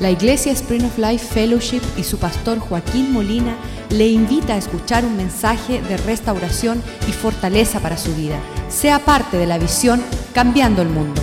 La 0.00 0.12
Iglesia 0.12 0.52
Spring 0.52 0.84
of 0.84 0.96
Life 0.96 1.26
Fellowship 1.26 1.82
y 1.96 2.04
su 2.04 2.18
pastor 2.18 2.60
Joaquín 2.60 3.12
Molina 3.12 3.56
le 3.90 4.06
invita 4.06 4.54
a 4.54 4.56
escuchar 4.56 5.04
un 5.04 5.16
mensaje 5.16 5.82
de 5.82 5.96
restauración 5.96 6.80
y 7.08 7.12
fortaleza 7.12 7.80
para 7.80 7.96
su 7.96 8.14
vida. 8.14 8.38
Sea 8.68 9.00
parte 9.00 9.38
de 9.38 9.46
la 9.46 9.58
visión 9.58 10.00
Cambiando 10.32 10.82
el 10.82 10.88
Mundo. 10.88 11.20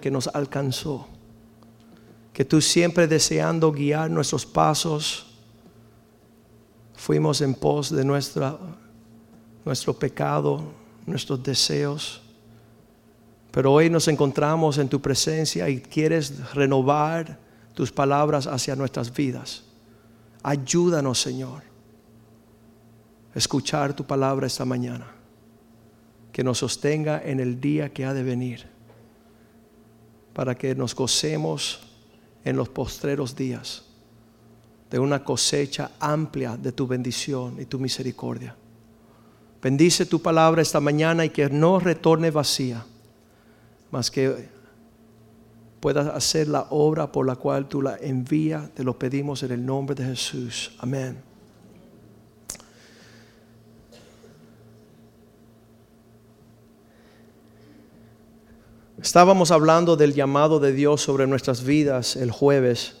que 0.00 0.10
nos 0.10 0.28
alcanzó, 0.28 1.08
que 2.32 2.44
tú 2.44 2.60
siempre 2.60 3.08
deseando 3.08 3.72
guiar 3.72 4.10
nuestros 4.10 4.44
pasos, 4.44 5.29
fuimos 7.00 7.40
en 7.40 7.54
pos 7.54 7.88
de 7.90 8.04
nuestro 8.04 9.98
pecado, 9.98 10.62
nuestros 11.06 11.42
deseos. 11.42 12.20
Pero 13.50 13.72
hoy 13.72 13.88
nos 13.88 14.06
encontramos 14.06 14.76
en 14.76 14.88
tu 14.88 15.00
presencia 15.00 15.66
y 15.70 15.80
quieres 15.80 16.52
renovar 16.52 17.38
tus 17.72 17.90
palabras 17.90 18.46
hacia 18.46 18.76
nuestras 18.76 19.12
vidas. 19.12 19.64
Ayúdanos, 20.42 21.18
Señor, 21.18 21.62
a 23.34 23.38
escuchar 23.38 23.94
tu 23.94 24.06
palabra 24.06 24.46
esta 24.46 24.66
mañana, 24.66 25.06
que 26.30 26.44
nos 26.44 26.58
sostenga 26.58 27.22
en 27.24 27.40
el 27.40 27.58
día 27.58 27.90
que 27.94 28.04
ha 28.04 28.12
de 28.12 28.22
venir, 28.22 28.66
para 30.34 30.54
que 30.54 30.74
nos 30.74 30.94
gocemos 30.94 31.80
en 32.44 32.56
los 32.56 32.68
postreros 32.68 33.34
días 33.34 33.89
de 34.90 34.98
una 34.98 35.22
cosecha 35.22 35.92
amplia 36.00 36.56
de 36.56 36.72
tu 36.72 36.86
bendición 36.86 37.60
y 37.60 37.66
tu 37.66 37.78
misericordia. 37.78 38.56
Bendice 39.62 40.06
tu 40.06 40.20
palabra 40.20 40.62
esta 40.62 40.80
mañana 40.80 41.24
y 41.24 41.30
que 41.30 41.48
no 41.48 41.78
retorne 41.78 42.30
vacía, 42.30 42.84
mas 43.90 44.10
que 44.10 44.48
puedas 45.80 46.08
hacer 46.08 46.48
la 46.48 46.66
obra 46.70 47.12
por 47.12 47.26
la 47.26 47.36
cual 47.36 47.68
tú 47.68 47.82
la 47.82 47.96
envías. 47.96 48.70
Te 48.74 48.82
lo 48.82 48.98
pedimos 48.98 49.42
en 49.42 49.52
el 49.52 49.64
nombre 49.64 49.94
de 49.94 50.04
Jesús. 50.04 50.72
Amén. 50.78 51.30
Estábamos 59.00 59.50
hablando 59.50 59.96
del 59.96 60.14
llamado 60.14 60.60
de 60.60 60.72
Dios 60.72 61.00
sobre 61.00 61.26
nuestras 61.26 61.64
vidas 61.64 62.16
el 62.16 62.30
jueves 62.30 62.99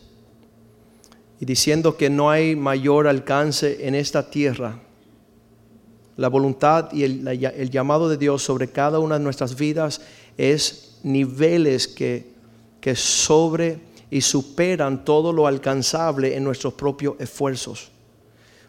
diciendo 1.50 1.96
que 1.96 2.10
no 2.10 2.30
hay 2.30 2.54
mayor 2.54 3.08
alcance 3.08 3.84
en 3.88 3.96
esta 3.96 4.30
tierra. 4.30 4.78
La 6.16 6.28
voluntad 6.28 6.92
y 6.92 7.02
el, 7.02 7.70
llamado 7.70 8.08
de 8.08 8.16
Dios 8.16 8.44
sobre 8.44 8.68
cada 8.68 9.00
una 9.00 9.18
de 9.18 9.24
nuestras 9.24 9.56
vidas 9.56 10.00
es 10.38 11.00
niveles 11.02 11.88
que, 11.88 12.30
que 12.80 12.94
sobre 12.94 13.80
y 14.12 14.20
superan 14.20 15.04
todo 15.04 15.32
lo 15.32 15.48
alcanzable 15.48 16.36
en 16.36 16.44
nuestros 16.44 16.74
propios 16.74 17.16
esfuerzos. 17.18 17.90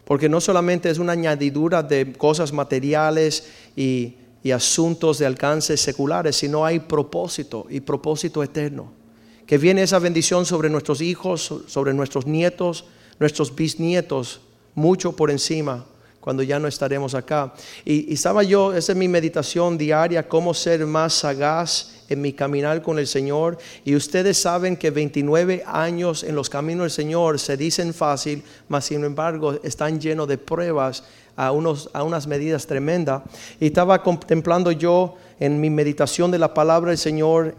Porque 0.04 0.28
no 0.28 0.40
solamente 0.40 0.90
es 0.90 0.98
una 0.98 1.12
añadidura 1.12 1.84
de 1.84 2.12
cosas 2.14 2.52
materiales 2.52 3.46
y, 3.76 4.16
y 4.42 4.50
asuntos 4.50 5.20
de 5.20 5.26
alcance 5.26 5.76
seculares, 5.76 6.34
sino 6.34 6.66
hay 6.66 6.80
propósito 6.80 7.64
y 7.70 7.78
propósito 7.78 8.42
eterno 8.42 9.01
que 9.46 9.58
viene 9.58 9.82
esa 9.82 9.98
bendición 9.98 10.46
sobre 10.46 10.70
nuestros 10.70 11.00
hijos, 11.00 11.62
sobre 11.66 11.94
nuestros 11.94 12.26
nietos, 12.26 12.84
nuestros 13.18 13.54
bisnietos, 13.54 14.40
mucho 14.74 15.14
por 15.14 15.30
encima 15.30 15.84
cuando 16.22 16.44
ya 16.44 16.60
no 16.60 16.68
estaremos 16.68 17.16
acá. 17.16 17.52
Y, 17.84 18.14
estaba 18.14 18.44
yo, 18.44 18.72
esa 18.72 18.92
es 18.92 18.98
mi 18.98 19.08
meditación 19.08 19.76
diaria, 19.76 20.28
cómo 20.28 20.54
ser 20.54 20.86
más 20.86 21.14
sagaz 21.14 22.04
en 22.08 22.20
mi 22.20 22.32
caminar 22.32 22.80
con 22.80 23.00
el 23.00 23.08
Señor. 23.08 23.58
Y 23.84 23.96
ustedes 23.96 24.38
saben 24.38 24.76
que 24.76 24.92
29 24.92 25.64
años 25.66 26.22
en 26.22 26.36
los 26.36 26.48
caminos 26.48 26.84
del 26.84 26.90
Señor 26.92 27.40
se 27.40 27.56
dicen 27.56 27.92
fácil, 27.92 28.44
mas 28.68 28.84
sin 28.84 29.02
embargo 29.04 29.58
están 29.64 30.00
llenos 30.00 30.28
de 30.28 30.38
pruebas 30.38 31.02
a, 31.34 31.50
unos, 31.50 31.90
a 31.92 32.04
unas 32.04 32.28
medidas 32.28 32.68
tremendas. 32.68 33.22
Y 33.58 33.66
estaba 33.66 34.00
contemplando 34.00 34.70
yo 34.70 35.16
en 35.40 35.60
mi 35.60 35.70
meditación 35.70 36.30
de 36.30 36.38
la 36.38 36.54
palabra 36.54 36.90
del 36.90 36.98
Señor 36.98 37.56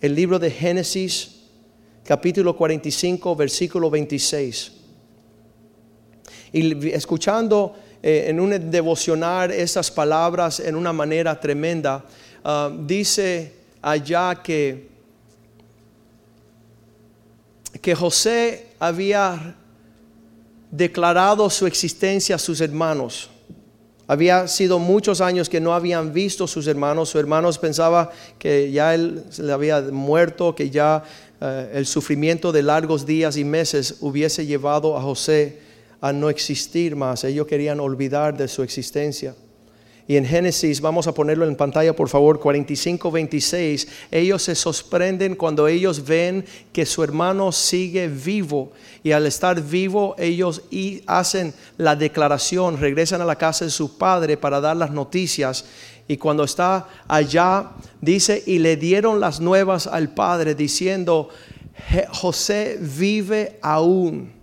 el 0.00 0.14
libro 0.14 0.38
de 0.38 0.50
Génesis, 0.50 1.42
capítulo 2.04 2.56
45, 2.56 3.36
versículo 3.36 3.90
26. 3.90 4.72
Y 6.52 6.88
escuchando 6.88 7.76
eh, 8.02 8.24
en 8.28 8.40
un 8.40 8.70
devocionar 8.70 9.52
esas 9.52 9.90
palabras 9.90 10.58
en 10.60 10.74
una 10.74 10.92
manera 10.92 11.38
tremenda, 11.38 12.04
ah, 12.42 12.72
dice 12.86 13.52
allá 13.82 14.42
que, 14.42 14.88
que 17.82 17.94
José 17.94 18.68
había 18.78 19.54
declarado 20.70 21.50
su 21.50 21.66
existencia 21.66 22.36
a 22.36 22.38
sus 22.38 22.60
hermanos. 22.62 23.28
Había 24.10 24.48
sido 24.48 24.80
muchos 24.80 25.20
años 25.20 25.48
que 25.48 25.60
no 25.60 25.72
habían 25.72 26.12
visto 26.12 26.48
sus 26.48 26.66
hermanos. 26.66 27.10
Sus 27.10 27.20
hermanos 27.20 27.58
pensaba 27.58 28.10
que 28.40 28.72
ya 28.72 28.92
él 28.92 29.22
le 29.38 29.52
había 29.52 29.80
muerto, 29.82 30.52
que 30.52 30.68
ya 30.68 31.04
eh, 31.40 31.70
el 31.74 31.86
sufrimiento 31.86 32.50
de 32.50 32.64
largos 32.64 33.06
días 33.06 33.36
y 33.36 33.44
meses 33.44 33.98
hubiese 34.00 34.46
llevado 34.46 34.96
a 34.96 35.00
José 35.00 35.60
a 36.00 36.12
no 36.12 36.28
existir 36.28 36.96
más. 36.96 37.22
Ellos 37.22 37.46
querían 37.46 37.78
olvidar 37.78 38.36
de 38.36 38.48
su 38.48 38.64
existencia. 38.64 39.36
Y 40.10 40.16
en 40.16 40.26
Génesis, 40.26 40.80
vamos 40.80 41.06
a 41.06 41.14
ponerlo 41.14 41.46
en 41.46 41.54
pantalla 41.54 41.94
por 41.94 42.08
favor, 42.08 42.40
45, 42.40 43.12
26, 43.12 43.86
ellos 44.10 44.42
se 44.42 44.56
sorprenden 44.56 45.36
cuando 45.36 45.68
ellos 45.68 46.04
ven 46.04 46.44
que 46.72 46.84
su 46.84 47.04
hermano 47.04 47.52
sigue 47.52 48.08
vivo. 48.08 48.72
Y 49.04 49.12
al 49.12 49.24
estar 49.26 49.62
vivo, 49.62 50.16
ellos 50.18 50.62
hacen 51.06 51.54
la 51.76 51.94
declaración, 51.94 52.80
regresan 52.80 53.20
a 53.20 53.24
la 53.24 53.36
casa 53.36 53.66
de 53.66 53.70
su 53.70 53.98
padre 53.98 54.36
para 54.36 54.60
dar 54.60 54.76
las 54.76 54.90
noticias. 54.90 55.64
Y 56.08 56.16
cuando 56.16 56.42
está 56.42 56.88
allá, 57.06 57.70
dice, 58.00 58.42
y 58.44 58.58
le 58.58 58.76
dieron 58.76 59.20
las 59.20 59.38
nuevas 59.38 59.86
al 59.86 60.12
padre 60.12 60.56
diciendo, 60.56 61.28
José 62.10 62.78
vive 62.80 63.60
aún. 63.62 64.39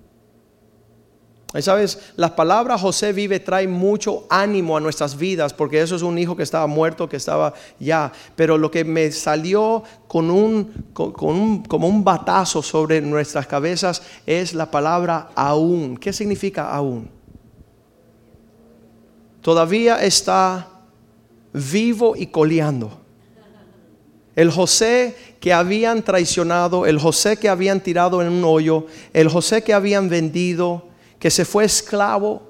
Sabes, 1.62 2.12
las 2.18 2.32
palabras 2.32 2.82
José 2.82 3.14
vive 3.14 3.40
trae 3.40 3.68
mucho 3.68 4.26
ánimo 4.30 4.76
a 4.76 4.82
nuestras 4.82 5.18
vidas 5.18 5.54
porque 5.54 5.82
eso 5.82 5.96
es 5.96 6.02
un 6.02 6.20
hijo 6.20 6.36
que 6.36 6.44
estaba 6.44 6.68
muerto, 6.68 7.08
que 7.08 7.16
estaba 7.16 7.54
ya. 7.80 8.12
Pero 8.36 8.58
lo 8.58 8.70
que 8.70 8.84
me 8.84 9.12
salió 9.12 9.82
con 10.08 10.30
un, 10.30 10.86
como 10.94 11.88
un 11.88 12.04
batazo 12.04 12.62
sobre 12.62 13.00
nuestras 13.02 13.48
cabezas 13.48 14.02
es 14.26 14.54
la 14.54 14.70
palabra 14.70 15.30
aún. 15.36 15.98
¿Qué 15.98 16.12
significa 16.12 16.70
aún? 16.70 17.10
Todavía 19.42 20.04
está 20.04 20.68
vivo 21.54 22.16
y 22.18 22.28
coleando. 22.28 22.92
El 24.36 24.52
José 24.52 25.16
que 25.40 25.54
habían 25.54 26.04
traicionado, 26.04 26.86
el 26.86 27.00
José 27.00 27.38
que 27.38 27.48
habían 27.50 27.80
tirado 27.80 28.22
en 28.22 28.28
un 28.28 28.44
hoyo, 28.44 28.86
el 29.14 29.30
José 29.30 29.64
que 29.64 29.74
habían 29.74 30.10
vendido, 30.10 30.87
que 31.20 31.32
se 31.32 31.46
fue 31.46 31.66
esclavo, 31.66 32.44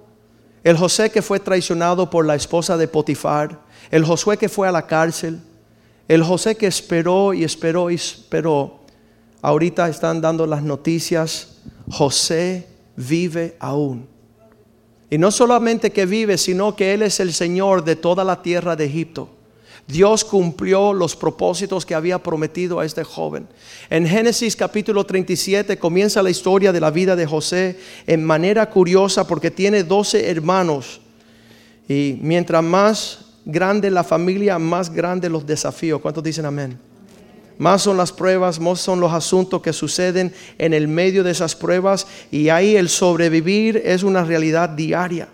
el 0.64 0.78
José 0.78 1.10
que 1.10 1.22
fue 1.22 1.40
traicionado 1.40 2.10
por 2.10 2.26
la 2.26 2.36
esposa 2.36 2.78
de 2.78 2.88
Potifar, 2.88 3.62
el 3.90 4.04
Josué 4.04 4.38
que 4.38 4.50
fue 4.50 4.68
a 4.68 4.72
la 4.72 4.86
cárcel, 4.86 5.40
el 6.08 6.24
José 6.24 6.56
que 6.56 6.68
esperó 6.68 7.34
y 7.34 7.44
esperó 7.44 7.90
y 7.90 7.96
esperó. 7.96 8.80
Ahorita 9.42 9.88
están 9.88 10.20
dando 10.20 10.46
las 10.46 10.64
noticias, 10.64 11.60
José 11.90 12.68
vive 12.96 13.56
aún. 13.60 14.08
Y 15.10 15.18
no 15.18 15.32
solamente 15.32 15.92
que 15.92 16.06
vive, 16.06 16.38
sino 16.38 16.76
que 16.76 16.94
Él 16.94 17.02
es 17.02 17.20
el 17.20 17.34
Señor 17.34 17.86
de 17.86 17.96
toda 17.96 18.24
la 18.26 18.42
tierra 18.42 18.76
de 18.76 18.86
Egipto. 18.86 19.30
Dios 19.88 20.26
cumplió 20.26 20.92
los 20.92 21.16
propósitos 21.16 21.86
que 21.86 21.96
había 21.96 22.22
prometido 22.22 22.82
a 22.82 22.86
este 22.86 23.06
joven. 23.06 23.48
En 23.90 24.06
Génesis 24.06 24.58
capítulo 24.58 25.06
37 25.06 25.80
comienza 25.80 26.22
la 26.22 26.30
historia 26.30 26.74
de 26.74 26.82
la 26.82 26.92
vida 26.92 27.16
de 27.16 27.26
José 27.26 27.80
en 28.06 28.24
manera 28.24 28.70
curiosa 28.70 29.26
porque 29.26 29.50
tiene 29.50 29.84
12 29.84 30.30
hermanos. 30.30 31.00
Y 31.88 32.20
mientras 32.22 32.62
más 32.62 33.20
grande 33.46 33.90
la 33.90 34.04
familia, 34.04 34.60
más 34.60 34.94
grande 34.94 35.30
los 35.30 35.46
desafíos. 35.46 36.02
¿Cuántos 36.02 36.22
dicen 36.22 36.46
amén? 36.46 36.78
Más 37.58 37.82
son 37.82 37.96
las 37.96 38.12
pruebas, 38.12 38.60
más 38.60 38.82
son 38.82 39.00
los 39.00 39.14
asuntos 39.14 39.62
que 39.62 39.72
suceden 39.72 40.34
en 40.58 40.74
el 40.74 40.90
medio 40.90 41.24
de 41.24 41.32
esas 41.32 41.56
pruebas 41.56 42.08
y 42.30 42.50
ahí 42.50 42.76
el 42.76 42.90
sobrevivir 42.90 43.82
es 43.86 44.04
una 44.04 44.26
realidad 44.26 44.68
diaria. 44.68 45.30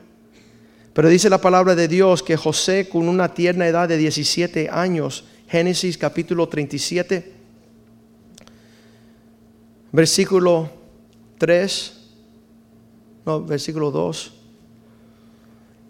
Pero 0.94 1.10
dice 1.10 1.30
la 1.30 1.40
palabra 1.40 1.74
de 1.74 1.88
Dios 1.88 2.22
que 2.22 2.38
José 2.38 2.88
con 2.88 3.10
una 3.10 3.34
tierna 3.34 3.68
edad 3.68 3.90
de 3.90 3.98
17 3.98 4.70
años, 4.70 5.26
Génesis 5.48 5.98
capítulo 5.98 6.48
37, 6.48 7.34
versículo 9.92 10.70
3, 11.40 11.94
no, 13.26 13.44
versículo 13.44 13.90
2. 13.90 14.34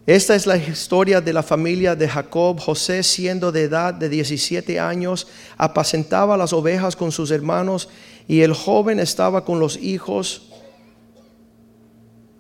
Esta 0.06 0.36
es 0.36 0.46
la 0.46 0.58
historia 0.58 1.22
de 1.22 1.32
la 1.32 1.44
familia 1.44 1.96
de 1.96 2.08
Jacob. 2.08 2.60
José, 2.60 3.04
siendo 3.04 3.52
de 3.52 3.64
edad 3.64 3.94
de 3.94 4.10
17 4.10 4.80
años, 4.80 5.28
apacentaba 5.58 6.36
las 6.36 6.52
ovejas 6.52 6.96
con 6.96 7.12
sus 7.12 7.32
hermanos 7.32 7.90
y 8.28 8.42
el 8.42 8.54
joven 8.54 9.00
estaba 9.00 9.44
con 9.46 9.60
los 9.60 9.78
hijos 9.78 10.50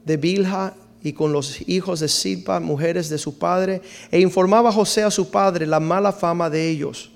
de 0.06 0.18
Bilha 0.18 0.74
y 1.03 1.13
con 1.13 1.33
los 1.33 1.67
hijos 1.67 2.00
de 2.00 2.07
Silpa, 2.07 2.59
mujeres 2.59 3.09
de 3.09 3.17
su 3.17 3.38
padre, 3.38 3.81
e 4.09 4.19
informaba 4.21 4.69
a 4.69 4.73
José 4.73 5.03
a 5.03 5.11
su 5.11 5.29
padre 5.29 5.67
la 5.67 5.81
mala 5.81 6.13
fama 6.13 6.50
de 6.50 6.69
ellos. 6.69 7.11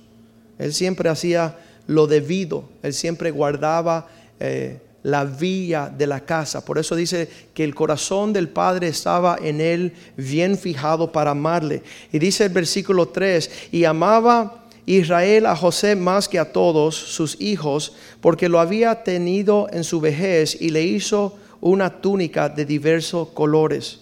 Él 0.60 0.74
siempre 0.74 1.10
hacía 1.10 1.58
lo 1.88 2.06
debido, 2.06 2.66
él 2.84 2.94
siempre 2.94 3.32
guardaba 3.32 4.08
eh, 4.40 4.80
la 5.04 5.24
vía 5.24 5.92
de 5.96 6.06
la 6.06 6.20
casa. 6.20 6.66
Por 6.66 6.78
eso 6.78 6.96
dice 6.96 7.30
que 7.54 7.64
el 7.64 7.74
corazón 7.74 8.34
del 8.34 8.50
Padre 8.50 8.90
estaba 8.90 9.38
en 9.42 9.62
él 9.62 9.94
bien 10.18 10.58
fijado 10.58 11.14
para 11.14 11.32
amarle. 11.32 11.82
Y 12.12 12.20
dice 12.20 12.46
el 12.46 12.50
versículo 12.50 13.08
3, 13.08 13.70
y 13.72 13.86
amaba 13.86 14.66
Israel 14.86 15.46
a 15.46 15.56
José 15.56 15.96
más 15.96 16.28
que 16.28 16.40
a 16.40 16.52
todos 16.52 16.96
sus 16.96 17.40
hijos, 17.40 17.94
porque 18.20 18.50
lo 18.50 18.60
había 18.60 19.04
tenido 19.04 19.68
en 19.72 19.86
su 19.86 20.02
vejez 20.02 20.58
y 20.60 20.72
le 20.72 20.84
hizo 20.84 21.38
una 21.62 22.02
túnica 22.02 22.50
de 22.50 22.66
diversos 22.66 23.30
colores. 23.30 24.02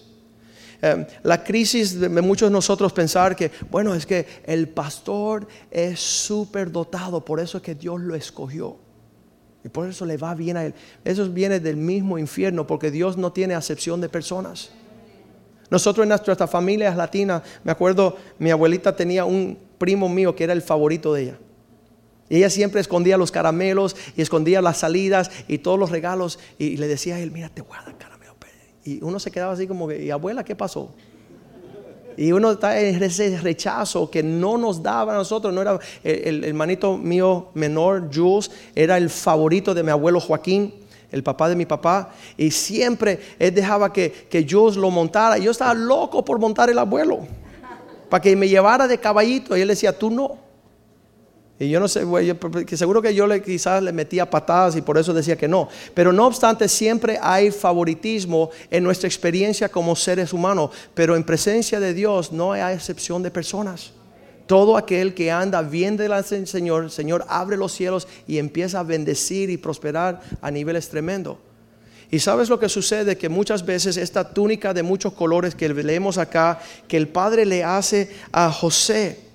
Eh, 0.82 1.06
la 1.22 1.42
crisis 1.42 1.98
de 1.98 2.08
muchos 2.08 2.48
de 2.48 2.52
nosotros 2.52 2.92
pensar 2.92 3.34
que, 3.34 3.50
bueno, 3.70 3.94
es 3.94 4.06
que 4.06 4.26
el 4.44 4.68
pastor 4.68 5.46
es 5.70 5.98
súper 6.00 6.70
dotado, 6.70 7.24
por 7.24 7.40
eso 7.40 7.58
es 7.58 7.62
que 7.62 7.74
Dios 7.74 8.00
lo 8.00 8.14
escogió. 8.14 8.76
Y 9.64 9.68
por 9.68 9.88
eso 9.88 10.04
le 10.04 10.16
va 10.16 10.34
bien 10.34 10.56
a 10.56 10.64
él. 10.64 10.74
Eso 11.04 11.28
viene 11.28 11.58
del 11.58 11.76
mismo 11.76 12.18
infierno, 12.18 12.66
porque 12.66 12.90
Dios 12.90 13.16
no 13.16 13.32
tiene 13.32 13.54
acepción 13.54 14.00
de 14.00 14.08
personas. 14.08 14.70
Nosotros 15.70 16.04
en 16.04 16.10
nuestras 16.10 16.48
familias 16.48 16.96
latinas, 16.96 17.42
me 17.64 17.72
acuerdo, 17.72 18.16
mi 18.38 18.50
abuelita 18.50 18.94
tenía 18.94 19.24
un 19.24 19.58
primo 19.78 20.08
mío 20.08 20.36
que 20.36 20.44
era 20.44 20.52
el 20.52 20.62
favorito 20.62 21.12
de 21.12 21.22
ella. 21.22 21.38
Y 22.28 22.38
ella 22.38 22.50
siempre 22.50 22.80
escondía 22.80 23.16
los 23.16 23.30
caramelos 23.30 23.96
y 24.16 24.22
escondía 24.22 24.60
las 24.60 24.78
salidas 24.78 25.30
y 25.48 25.58
todos 25.58 25.78
los 25.78 25.90
regalos. 25.90 26.38
Y 26.58 26.76
le 26.76 26.88
decía 26.88 27.16
a 27.16 27.20
él, 27.20 27.30
mira, 27.30 27.48
te 27.48 27.62
voy 27.62 27.76
a 27.78 27.82
dar 27.82 27.96
caramelo. 27.96 28.16
Y 28.86 29.02
uno 29.02 29.18
se 29.18 29.32
quedaba 29.32 29.52
así 29.52 29.66
como 29.66 29.90
¿y 29.90 30.10
abuela 30.10 30.44
qué 30.44 30.54
pasó? 30.54 30.90
Y 32.16 32.32
uno 32.32 32.52
está 32.52 32.80
en 32.80 33.02
ese 33.02 33.38
rechazo 33.38 34.10
que 34.10 34.22
no 34.22 34.56
nos 34.56 34.82
daba 34.82 35.12
a 35.12 35.16
nosotros. 35.16 35.52
No 35.52 35.60
era 35.60 35.78
el, 36.02 36.44
hermanito 36.44 36.96
mío 36.96 37.48
menor, 37.54 38.08
Jules, 38.14 38.50
era 38.74 38.96
el 38.96 39.10
favorito 39.10 39.74
de 39.74 39.82
mi 39.82 39.90
abuelo 39.90 40.18
Joaquín, 40.18 40.72
el 41.10 41.22
papá 41.22 41.48
de 41.48 41.56
mi 41.56 41.66
papá. 41.66 42.10
Y 42.38 42.52
siempre 42.52 43.20
él 43.38 43.54
dejaba 43.54 43.92
que, 43.92 44.10
que 44.30 44.46
Jules 44.48 44.76
lo 44.76 44.90
montara. 44.90 45.36
Yo 45.36 45.50
estaba 45.50 45.74
loco 45.74 46.24
por 46.24 46.38
montar 46.38 46.70
el 46.70 46.78
abuelo, 46.78 47.26
para 48.08 48.22
que 48.22 48.34
me 48.34 48.48
llevara 48.48 48.88
de 48.88 48.98
caballito. 48.98 49.56
Y 49.56 49.60
él 49.60 49.68
decía, 49.68 49.98
tú 49.98 50.10
no. 50.10 50.45
Y 51.58 51.70
yo 51.70 51.80
no 51.80 51.88
sé, 51.88 52.04
que 52.66 52.76
seguro 52.76 53.00
que 53.00 53.14
yo 53.14 53.26
le, 53.26 53.42
quizás 53.42 53.82
le 53.82 53.92
metía 53.92 54.28
patadas 54.28 54.76
y 54.76 54.82
por 54.82 54.98
eso 54.98 55.14
decía 55.14 55.36
que 55.36 55.48
no. 55.48 55.68
Pero 55.94 56.12
no 56.12 56.26
obstante, 56.26 56.68
siempre 56.68 57.18
hay 57.22 57.50
favoritismo 57.50 58.50
en 58.70 58.84
nuestra 58.84 59.08
experiencia 59.08 59.70
como 59.70 59.96
seres 59.96 60.34
humanos. 60.34 60.70
Pero 60.94 61.16
en 61.16 61.24
presencia 61.24 61.80
de 61.80 61.94
Dios 61.94 62.30
no 62.30 62.52
hay 62.52 62.74
excepción 62.74 63.22
de 63.22 63.30
personas. 63.30 63.92
Todo 64.46 64.76
aquel 64.76 65.14
que 65.14 65.30
anda 65.32 65.62
bien 65.62 65.96
delante 65.96 66.36
del 66.36 66.46
Señor, 66.46 66.84
el 66.84 66.90
Señor 66.90 67.24
abre 67.28 67.56
los 67.56 67.72
cielos 67.72 68.06
y 68.28 68.38
empieza 68.38 68.80
a 68.80 68.84
bendecir 68.84 69.48
y 69.48 69.56
prosperar 69.56 70.20
a 70.42 70.50
niveles 70.50 70.88
tremendos. 70.88 71.38
Y 72.10 72.20
sabes 72.20 72.48
lo 72.48 72.60
que 72.60 72.68
sucede, 72.68 73.16
que 73.16 73.28
muchas 73.28 73.64
veces 73.64 73.96
esta 73.96 74.32
túnica 74.32 74.72
de 74.72 74.82
muchos 74.82 75.12
colores 75.14 75.54
que 75.54 75.68
leemos 75.68 76.18
acá, 76.18 76.60
que 76.86 76.96
el 76.96 77.08
Padre 77.08 77.44
le 77.44 77.64
hace 77.64 78.10
a 78.30 78.52
José, 78.52 79.25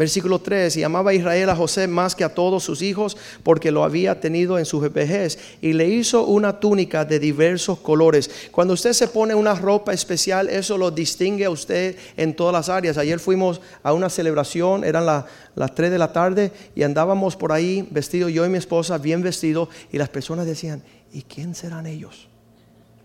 Versículo 0.00 0.38
3, 0.38 0.78
y 0.78 0.82
amaba 0.82 1.10
a 1.10 1.14
Israel 1.14 1.50
a 1.50 1.54
José 1.54 1.86
más 1.86 2.14
que 2.14 2.24
a 2.24 2.32
todos 2.32 2.64
sus 2.64 2.80
hijos 2.80 3.18
porque 3.42 3.70
lo 3.70 3.84
había 3.84 4.18
tenido 4.18 4.58
en 4.58 4.64
su 4.64 4.80
vejez 4.80 5.38
y 5.60 5.74
le 5.74 5.90
hizo 5.90 6.24
una 6.24 6.58
túnica 6.58 7.04
de 7.04 7.18
diversos 7.18 7.80
colores. 7.80 8.30
Cuando 8.50 8.72
usted 8.72 8.94
se 8.94 9.08
pone 9.08 9.34
una 9.34 9.54
ropa 9.54 9.92
especial, 9.92 10.48
eso 10.48 10.78
lo 10.78 10.90
distingue 10.90 11.44
a 11.44 11.50
usted 11.50 11.96
en 12.16 12.34
todas 12.34 12.54
las 12.54 12.70
áreas. 12.70 12.96
Ayer 12.96 13.20
fuimos 13.20 13.60
a 13.82 13.92
una 13.92 14.08
celebración, 14.08 14.84
eran 14.84 15.04
las 15.04 15.74
3 15.74 15.90
de 15.90 15.98
la 15.98 16.14
tarde 16.14 16.50
y 16.74 16.82
andábamos 16.82 17.36
por 17.36 17.52
ahí 17.52 17.86
vestidos, 17.90 18.32
yo 18.32 18.46
y 18.46 18.48
mi 18.48 18.56
esposa 18.56 18.96
bien 18.96 19.20
vestidos 19.20 19.68
y 19.92 19.98
las 19.98 20.08
personas 20.08 20.46
decían, 20.46 20.82
¿y 21.12 21.24
quién 21.24 21.54
serán 21.54 21.86
ellos? 21.86 22.29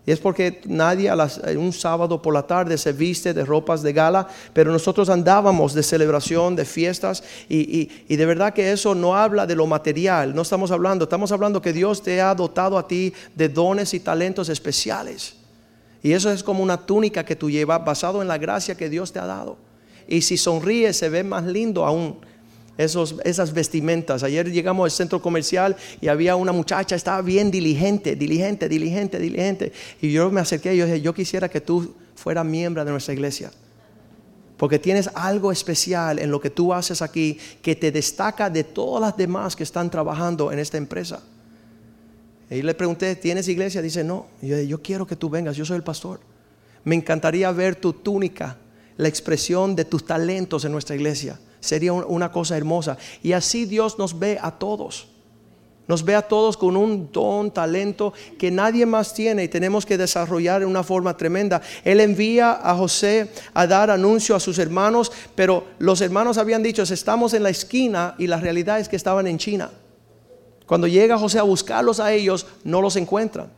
Y 0.06 0.12
es 0.12 0.20
porque 0.20 0.60
nadie 0.66 1.10
un 1.56 1.72
sábado 1.72 2.22
por 2.22 2.32
la 2.32 2.46
tarde 2.46 2.78
se 2.78 2.92
viste 2.92 3.34
de 3.34 3.44
ropas 3.44 3.82
de 3.82 3.92
gala, 3.92 4.28
pero 4.52 4.70
nosotros 4.70 5.10
andábamos 5.10 5.74
de 5.74 5.82
celebración, 5.82 6.54
de 6.54 6.64
fiestas, 6.64 7.24
y, 7.48 7.90
y, 8.06 8.16
de 8.16 8.26
verdad 8.26 8.54
que 8.54 8.70
eso 8.70 8.94
no 8.94 9.16
habla 9.16 9.48
de 9.48 9.56
lo 9.56 9.66
material, 9.66 10.32
no 10.32 10.42
estamos 10.42 10.70
hablando, 10.70 11.04
estamos 11.06 11.32
hablando 11.32 11.60
que 11.60 11.72
Dios 11.72 12.04
te 12.04 12.20
ha 12.20 12.36
dotado 12.36 12.78
a 12.78 12.86
ti 12.86 13.12
de 13.34 13.48
dones 13.48 13.94
y 13.94 14.00
talentos 14.00 14.48
especiales. 14.48 15.34
Y 16.04 16.12
eso 16.12 16.30
es 16.30 16.44
como 16.44 16.62
una 16.62 16.86
túnica 16.86 17.24
que 17.24 17.34
tú 17.34 17.50
llevas 17.50 17.84
basado 17.84 18.22
en 18.22 18.28
la 18.28 18.38
gracia 18.38 18.76
que 18.76 18.88
Dios 18.88 19.12
te 19.12 19.18
ha 19.18 19.26
dado. 19.26 19.56
Y 20.06 20.22
si 20.22 20.36
sonríes 20.36 20.96
se 20.96 21.08
ve 21.08 21.24
más 21.24 21.44
lindo 21.44 21.84
aún 21.84 22.18
esos, 22.78 23.16
esas 23.24 23.52
vestimentas. 23.52 24.22
Ayer 24.22 24.50
llegamos 24.50 24.84
al 24.84 24.90
centro 24.90 25.22
comercial 25.22 25.76
y 26.00 26.08
había 26.08 26.36
una 26.36 26.52
muchacha, 26.52 26.96
estaba 26.96 27.22
bien 27.22 27.50
diligente, 27.50 28.16
diligente, 28.16 28.68
diligente, 28.68 29.18
diligente. 29.18 29.72
Y 30.00 30.12
yo 30.12 30.30
me 30.30 30.40
acerqué 30.40 30.74
y 30.74 30.78
yo 30.78 30.86
dije, 30.86 31.00
yo 31.00 31.14
quisiera 31.14 31.48
que 31.48 31.60
tú 31.60 31.94
fueras 32.14 32.44
miembro 32.44 32.84
de 32.84 32.90
nuestra 32.90 33.14
iglesia. 33.14 33.50
Porque 34.56 34.78
tienes 34.78 35.10
algo 35.14 35.52
especial 35.52 36.18
en 36.18 36.30
lo 36.30 36.40
que 36.40 36.50
tú 36.50 36.72
haces 36.72 37.02
aquí 37.02 37.38
que 37.60 37.76
te 37.76 37.92
destaca 37.92 38.48
de 38.48 38.64
todas 38.64 39.02
las 39.02 39.16
demás 39.16 39.54
que 39.54 39.62
están 39.62 39.90
trabajando 39.90 40.50
en 40.50 40.58
esta 40.58 40.78
empresa. 40.78 41.22
Y 42.48 42.62
le 42.62 42.74
pregunté, 42.74 43.16
¿tienes 43.16 43.48
iglesia? 43.48 43.82
Dice, 43.82 44.04
no. 44.04 44.26
Yo 44.40 44.56
dije, 44.56 44.68
yo 44.68 44.80
quiero 44.80 45.06
que 45.06 45.16
tú 45.16 45.28
vengas, 45.28 45.56
yo 45.56 45.64
soy 45.64 45.76
el 45.76 45.82
pastor. 45.82 46.20
Me 46.84 46.94
encantaría 46.94 47.50
ver 47.50 47.76
tu 47.76 47.92
túnica, 47.92 48.56
la 48.96 49.08
expresión 49.08 49.74
de 49.74 49.84
tus 49.84 50.06
talentos 50.06 50.64
en 50.64 50.72
nuestra 50.72 50.94
iglesia. 50.94 51.38
Sería 51.60 51.92
una 51.92 52.30
cosa 52.30 52.56
hermosa. 52.56 52.98
Y 53.22 53.32
así 53.32 53.64
Dios 53.64 53.98
nos 53.98 54.18
ve 54.18 54.38
a 54.40 54.50
todos. 54.52 55.08
Nos 55.88 56.04
ve 56.04 56.16
a 56.16 56.22
todos 56.22 56.56
con 56.56 56.76
un 56.76 57.10
don, 57.12 57.52
talento 57.52 58.12
que 58.38 58.50
nadie 58.50 58.86
más 58.86 59.14
tiene 59.14 59.44
y 59.44 59.48
tenemos 59.48 59.86
que 59.86 59.96
desarrollar 59.96 60.62
en 60.62 60.68
una 60.68 60.82
forma 60.82 61.16
tremenda. 61.16 61.62
Él 61.84 62.00
envía 62.00 62.52
a 62.52 62.74
José 62.74 63.30
a 63.54 63.66
dar 63.68 63.90
anuncio 63.90 64.34
a 64.34 64.40
sus 64.40 64.58
hermanos, 64.58 65.12
pero 65.36 65.64
los 65.78 66.00
hermanos 66.00 66.38
habían 66.38 66.62
dicho, 66.62 66.82
estamos 66.82 67.34
en 67.34 67.44
la 67.44 67.50
esquina 67.50 68.16
y 68.18 68.26
la 68.26 68.40
realidad 68.40 68.80
es 68.80 68.88
que 68.88 68.96
estaban 68.96 69.28
en 69.28 69.38
China. 69.38 69.70
Cuando 70.66 70.88
llega 70.88 71.18
José 71.18 71.38
a 71.38 71.44
buscarlos 71.44 72.00
a 72.00 72.12
ellos, 72.12 72.46
no 72.64 72.82
los 72.82 72.96
encuentran. 72.96 73.48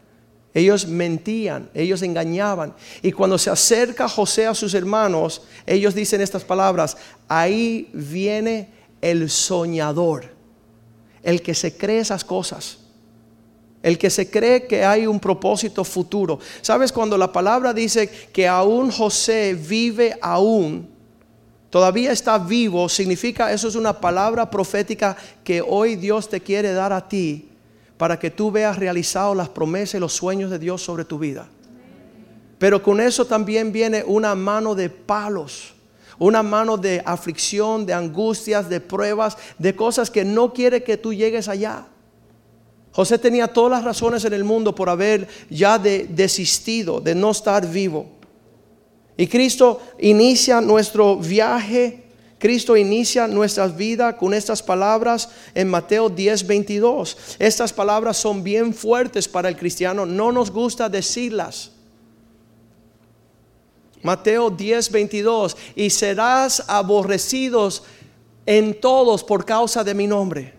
Ellos 0.54 0.86
mentían, 0.86 1.70
ellos 1.74 2.02
engañaban. 2.02 2.74
Y 3.02 3.12
cuando 3.12 3.38
se 3.38 3.50
acerca 3.50 4.08
José 4.08 4.46
a 4.46 4.54
sus 4.54 4.74
hermanos, 4.74 5.42
ellos 5.66 5.94
dicen 5.94 6.20
estas 6.20 6.44
palabras, 6.44 6.96
ahí 7.28 7.90
viene 7.92 8.70
el 9.00 9.28
soñador, 9.30 10.32
el 11.22 11.42
que 11.42 11.54
se 11.54 11.76
cree 11.76 12.00
esas 12.00 12.24
cosas, 12.24 12.78
el 13.82 13.98
que 13.98 14.10
se 14.10 14.30
cree 14.30 14.66
que 14.66 14.84
hay 14.84 15.06
un 15.06 15.20
propósito 15.20 15.84
futuro. 15.84 16.40
¿Sabes 16.62 16.92
cuando 16.92 17.18
la 17.18 17.30
palabra 17.30 17.72
dice 17.74 18.08
que 18.32 18.48
aún 18.48 18.90
José 18.90 19.54
vive 19.54 20.18
aún? 20.20 20.88
Todavía 21.70 22.12
está 22.12 22.38
vivo, 22.38 22.88
significa 22.88 23.52
eso 23.52 23.68
es 23.68 23.74
una 23.74 24.00
palabra 24.00 24.50
profética 24.50 25.14
que 25.44 25.60
hoy 25.60 25.96
Dios 25.96 26.28
te 26.28 26.40
quiere 26.40 26.72
dar 26.72 26.94
a 26.94 27.06
ti 27.06 27.47
para 27.98 28.18
que 28.18 28.30
tú 28.30 28.50
veas 28.50 28.78
realizados 28.78 29.36
las 29.36 29.48
promesas 29.48 29.96
y 29.96 29.98
los 29.98 30.14
sueños 30.14 30.50
de 30.50 30.58
Dios 30.58 30.80
sobre 30.80 31.04
tu 31.04 31.18
vida. 31.18 31.48
Pero 32.58 32.82
con 32.82 33.00
eso 33.00 33.26
también 33.26 33.72
viene 33.72 34.02
una 34.06 34.34
mano 34.34 34.74
de 34.74 34.88
palos, 34.88 35.74
una 36.18 36.42
mano 36.42 36.76
de 36.76 37.02
aflicción, 37.04 37.84
de 37.84 37.92
angustias, 37.92 38.68
de 38.68 38.80
pruebas, 38.80 39.36
de 39.58 39.76
cosas 39.76 40.10
que 40.10 40.24
no 40.24 40.52
quiere 40.52 40.82
que 40.82 40.96
tú 40.96 41.12
llegues 41.12 41.48
allá. 41.48 41.86
José 42.92 43.18
tenía 43.18 43.48
todas 43.48 43.70
las 43.70 43.84
razones 43.84 44.24
en 44.24 44.32
el 44.32 44.44
mundo 44.44 44.74
por 44.74 44.88
haber 44.88 45.28
ya 45.50 45.78
desistido, 45.78 47.00
de 47.00 47.14
no 47.14 47.32
estar 47.32 47.68
vivo. 47.68 48.06
Y 49.16 49.26
Cristo 49.26 49.80
inicia 49.98 50.60
nuestro 50.60 51.16
viaje 51.16 52.07
Cristo 52.38 52.76
inicia 52.76 53.26
nuestras 53.26 53.76
vidas 53.76 54.14
con 54.14 54.32
estas 54.32 54.62
palabras 54.62 55.28
en 55.54 55.68
Mateo 55.68 56.08
10, 56.08 56.46
22. 56.46 57.36
Estas 57.38 57.72
palabras 57.72 58.16
son 58.16 58.44
bien 58.44 58.72
fuertes 58.72 59.26
para 59.26 59.48
el 59.48 59.56
cristiano, 59.56 60.06
no 60.06 60.30
nos 60.30 60.50
gusta 60.50 60.88
decirlas. 60.88 61.72
Mateo 64.02 64.50
10, 64.50 64.90
22. 64.90 65.56
Y 65.74 65.90
serás 65.90 66.64
aborrecidos 66.68 67.82
en 68.46 68.80
todos 68.80 69.24
por 69.24 69.44
causa 69.44 69.84
de 69.84 69.94
mi 69.94 70.06
nombre. 70.06 70.54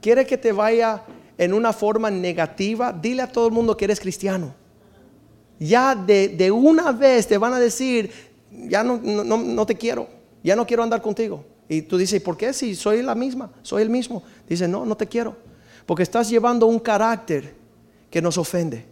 ¿Quiere 0.00 0.26
que 0.26 0.38
te 0.38 0.52
vaya 0.52 1.02
en 1.38 1.52
una 1.52 1.72
forma 1.72 2.10
negativa? 2.10 2.92
Dile 2.92 3.22
a 3.22 3.30
todo 3.30 3.46
el 3.46 3.52
mundo 3.52 3.76
que 3.76 3.84
eres 3.84 4.00
cristiano. 4.00 4.54
ya 5.58 5.94
de, 5.94 6.50
una 6.50 6.92
vez 6.92 7.26
te 7.28 7.38
van 7.38 7.54
a 7.54 7.60
decir, 7.60 8.10
ya 8.50 8.82
no, 8.82 8.98
no, 8.98 9.66
te 9.66 9.76
quiero, 9.76 10.08
ya 10.42 10.56
no 10.56 10.66
quiero 10.66 10.82
andar 10.82 11.02
contigo. 11.02 11.44
Y 11.68 11.82
tú 11.82 11.96
dices, 11.96 12.20
¿por 12.20 12.36
qué? 12.36 12.52
Si 12.52 12.74
soy 12.74 13.02
la 13.02 13.14
misma, 13.14 13.50
soy 13.62 13.82
el 13.82 13.90
mismo. 13.90 14.22
Dice, 14.48 14.68
no, 14.68 14.84
no 14.84 14.96
te 14.96 15.06
quiero. 15.06 15.36
Porque 15.86 16.02
estás 16.02 16.28
llevando 16.28 16.66
un 16.66 16.78
carácter 16.78 17.54
que 18.10 18.20
nos 18.20 18.36
ofende. 18.38 18.84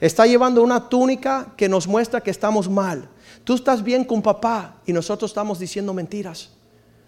Está 0.00 0.26
llevando 0.26 0.62
una 0.62 0.88
túnica 0.88 1.52
que 1.56 1.68
nos 1.68 1.86
muestra 1.86 2.20
que 2.20 2.30
estamos 2.30 2.68
mal. 2.68 3.08
Tú 3.44 3.54
estás 3.54 3.82
bien 3.82 4.04
con 4.04 4.22
papá 4.22 4.76
y 4.86 4.92
nosotros 4.92 5.30
estamos 5.30 5.58
diciendo 5.58 5.92
mentiras. 5.92 6.50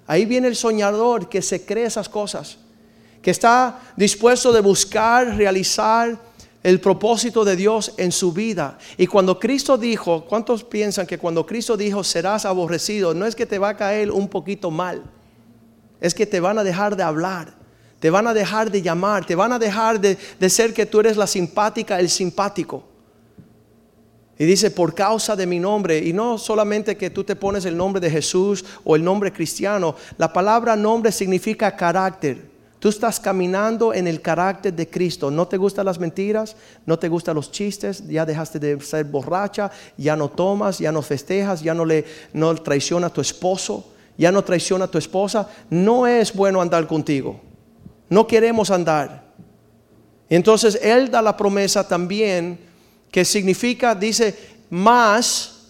Ahí 0.07 0.27
viene 0.27 0.49
el 0.49 0.57
soñador 0.57 1.29
que 1.29 1.41
se 1.43 1.65
cree 1.65 1.87
esas 1.87 2.09
cosas, 2.09 2.59
que 3.23 3.31
está 3.31 3.81
dispuesto 3.97 4.53
de 4.53 4.61
buscar, 4.61 5.37
realizar 5.37 6.19
el 6.63 6.81
propósito 6.81 7.45
de 7.45 7.57
Dios 7.57 7.93
en 7.97 8.13
su 8.13 8.33
vida. 8.33 8.79
Y 8.97 9.07
cuando 9.07 9.39
Cristo 9.39 9.77
dijo, 9.77 10.25
¿cuántos 10.27 10.65
piensan 10.65 11.07
que 11.07 11.19
cuando 11.19 11.45
Cristo 11.45 11.77
dijo 11.77 12.05
serás 12.05 12.45
aborrecido, 12.45 13.15
no 13.15 13.27
es 13.27 13.35
que 13.35 13.47
te 13.47 13.59
va 13.59 13.71
a 13.71 13.77
caer 13.77 14.11
un 14.11 14.29
poquito 14.29 14.71
mal, 14.71 15.03
es 16.01 16.15
que 16.15 16.27
te 16.27 16.41
van 16.41 16.59
a 16.59 16.65
dejar 16.65 16.97
de 16.97 17.03
hablar, 17.03 17.55
te 17.99 18.11
van 18.11 18.27
a 18.27 18.35
dejar 18.35 18.71
de 18.71 18.83
llamar, 18.83 19.27
te 19.27 19.35
van 19.35 19.53
a 19.53 19.59
dejar 19.59 20.01
de, 20.01 20.17
de 20.39 20.51
ser 20.51 20.73
que 20.73 20.87
tú 20.87 21.01
eres 21.01 21.17
la 21.17 21.27
simpática, 21.27 21.99
el 21.99 22.09
simpático. 22.09 22.85
Y 24.39 24.45
dice, 24.45 24.71
por 24.71 24.95
causa 24.95 25.37
de 25.37 25.47
mi 25.47 25.61
nombre, 25.61 25.99
y 25.99 26.13
no 26.13 26.39
solamente 26.39 26.97
que 26.97 27.11
tú 27.11 27.23
te 27.23 27.37
pones 27.37 27.65
el 27.65 27.77
nombre 27.77 28.01
de 28.01 28.11
Jesús 28.11 28.65
o 28.83 28.97
el 28.97 29.05
nombre 29.05 29.33
cristiano, 29.33 29.95
la 30.17 30.33
palabra 30.33 30.75
nombre 30.75 31.13
significa 31.13 31.77
carácter. 31.77 32.52
Tú 32.83 32.89
estás 32.89 33.21
caminando 33.21 33.95
en 33.95 34.09
el 34.09 34.21
carácter 34.21 34.75
de 34.75 34.91
Cristo. 34.91 35.31
No 35.31 35.47
te 35.47 35.57
gustan 35.57 35.87
las 35.87 36.01
mentiras, 36.01 36.57
no 36.85 36.99
te 36.99 37.09
gustan 37.09 37.37
los 37.37 37.53
chistes, 37.53 38.09
ya 38.09 38.27
dejaste 38.27 38.59
de 38.59 38.81
ser 38.81 39.05
borracha, 39.05 39.71
ya 39.97 40.17
no 40.17 40.29
tomas, 40.29 40.81
ya 40.81 40.91
no 40.91 41.01
festejas, 41.01 41.63
ya 41.63 41.75
no 41.75 41.85
le 41.85 42.05
no 42.33 42.53
traiciona 42.57 43.07
a 43.07 43.13
tu 43.13 43.21
esposo, 43.21 43.93
ya 44.19 44.33
no 44.33 44.43
traiciona 44.43 44.87
a 44.87 44.89
tu 44.89 44.99
esposa. 44.99 45.49
No 45.71 46.09
es 46.09 46.35
bueno 46.35 46.61
andar 46.61 46.89
contigo. 46.89 47.41
No 48.09 48.27
queremos 48.27 48.69
andar. 48.73 49.27
Entonces 50.29 50.77
Él 50.83 51.09
da 51.09 51.23
la 51.23 51.37
promesa 51.37 51.87
también 51.87 52.59
que 53.13 53.25
significa, 53.25 53.95
dice, 53.95 54.37
más 54.71 55.62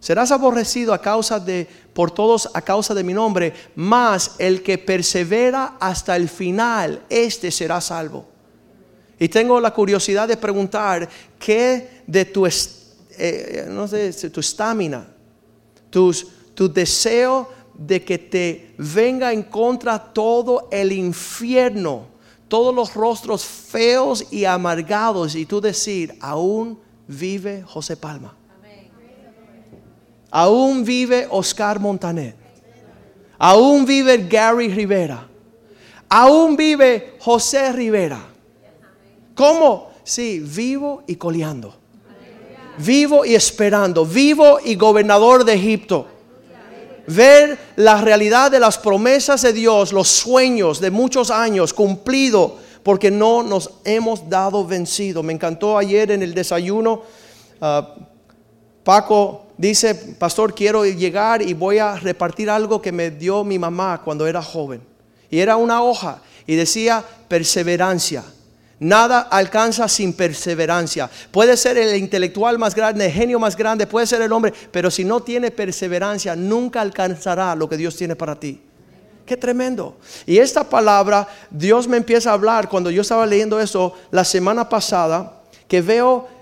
serás 0.00 0.30
aborrecido 0.30 0.94
a 0.94 1.00
causa 1.00 1.40
de 1.40 1.66
por 1.92 2.10
todos 2.10 2.48
a 2.54 2.62
causa 2.62 2.94
de 2.94 3.02
mi 3.02 3.12
nombre, 3.12 3.52
más 3.74 4.36
el 4.38 4.62
que 4.62 4.78
persevera 4.78 5.76
hasta 5.80 6.14
el 6.16 6.28
final, 6.28 7.02
este 7.08 7.50
será 7.50 7.80
salvo. 7.80 8.26
Y 9.18 9.28
tengo 9.28 9.60
la 9.60 9.74
curiosidad 9.74 10.28
de 10.28 10.36
preguntar 10.36 11.08
qué 11.38 12.02
de 12.06 12.24
tu 12.24 12.46
eh, 12.46 14.30
tu 14.32 14.40
estamina, 14.40 15.08
tu 15.90 16.72
deseo 16.72 17.48
de 17.74 18.04
que 18.04 18.18
te 18.18 18.74
venga 18.78 19.32
en 19.32 19.42
contra 19.42 19.98
todo 19.98 20.68
el 20.70 20.92
infierno, 20.92 22.06
todos 22.46 22.74
los 22.74 22.94
rostros 22.94 23.44
feos 23.44 24.32
y 24.32 24.44
amargados 24.44 25.34
y 25.34 25.46
tú 25.46 25.60
decir, 25.60 26.16
aún 26.20 26.78
vive 27.08 27.62
José 27.62 27.96
Palma. 27.96 28.37
Aún 30.30 30.84
vive 30.84 31.26
Oscar 31.30 31.80
Montaner. 31.80 32.34
Aún 33.38 33.84
vive 33.84 34.26
Gary 34.28 34.68
Rivera. 34.68 35.26
Aún 36.08 36.56
vive 36.56 37.14
José 37.20 37.72
Rivera. 37.72 38.20
¿Cómo? 39.34 39.90
Sí, 40.02 40.40
vivo 40.40 41.02
y 41.06 41.16
coleando. 41.16 41.74
Vivo 42.78 43.24
y 43.24 43.34
esperando. 43.34 44.04
Vivo 44.04 44.58
y 44.64 44.74
gobernador 44.74 45.44
de 45.44 45.54
Egipto. 45.54 46.06
Ver 47.06 47.58
la 47.76 48.00
realidad 48.00 48.50
de 48.50 48.60
las 48.60 48.76
promesas 48.76 49.42
de 49.42 49.52
Dios, 49.52 49.92
los 49.92 50.08
sueños 50.08 50.80
de 50.80 50.90
muchos 50.90 51.30
años 51.30 51.72
cumplido 51.72 52.56
porque 52.82 53.10
no 53.10 53.42
nos 53.42 53.70
hemos 53.84 54.28
dado 54.28 54.66
vencido. 54.66 55.22
Me 55.22 55.32
encantó 55.32 55.78
ayer 55.78 56.10
en 56.10 56.22
el 56.22 56.34
desayuno. 56.34 57.02
Ah, 57.60 57.94
Paco 58.88 59.48
dice, 59.58 59.94
pastor, 59.94 60.54
quiero 60.54 60.86
llegar 60.86 61.42
y 61.42 61.52
voy 61.52 61.76
a 61.76 61.96
repartir 61.96 62.48
algo 62.48 62.80
que 62.80 62.90
me 62.90 63.10
dio 63.10 63.44
mi 63.44 63.58
mamá 63.58 64.00
cuando 64.02 64.26
era 64.26 64.40
joven. 64.40 64.80
Y 65.28 65.40
era 65.40 65.56
una 65.56 65.82
hoja 65.82 66.22
y 66.46 66.54
decía 66.54 67.04
perseverancia. 67.28 68.24
Nada 68.80 69.20
alcanza 69.30 69.88
sin 69.88 70.14
perseverancia. 70.14 71.10
Puede 71.30 71.58
ser 71.58 71.76
el 71.76 71.96
intelectual 71.98 72.58
más 72.58 72.74
grande, 72.74 73.04
el 73.04 73.12
genio 73.12 73.38
más 73.38 73.58
grande, 73.58 73.86
puede 73.86 74.06
ser 74.06 74.22
el 74.22 74.32
hombre, 74.32 74.54
pero 74.72 74.90
si 74.90 75.04
no 75.04 75.20
tiene 75.20 75.50
perseverancia, 75.50 76.34
nunca 76.34 76.80
alcanzará 76.80 77.54
lo 77.54 77.68
que 77.68 77.76
Dios 77.76 77.94
tiene 77.94 78.16
para 78.16 78.40
ti. 78.40 78.58
Qué 79.26 79.36
tremendo. 79.36 79.98
Y 80.24 80.38
esta 80.38 80.64
palabra, 80.64 81.28
Dios 81.50 81.86
me 81.86 81.98
empieza 81.98 82.30
a 82.30 82.32
hablar 82.32 82.70
cuando 82.70 82.90
yo 82.90 83.02
estaba 83.02 83.26
leyendo 83.26 83.60
eso 83.60 83.92
la 84.10 84.24
semana 84.24 84.66
pasada, 84.66 85.42
que 85.68 85.82
veo 85.82 86.37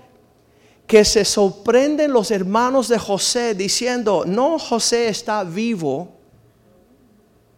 que 0.87 1.03
se 1.03 1.25
sorprenden 1.25 2.13
los 2.13 2.31
hermanos 2.31 2.87
de 2.87 2.97
José 2.97 3.53
diciendo, 3.53 4.23
no 4.25 4.57
José 4.57 5.09
está 5.09 5.43
vivo, 5.43 6.13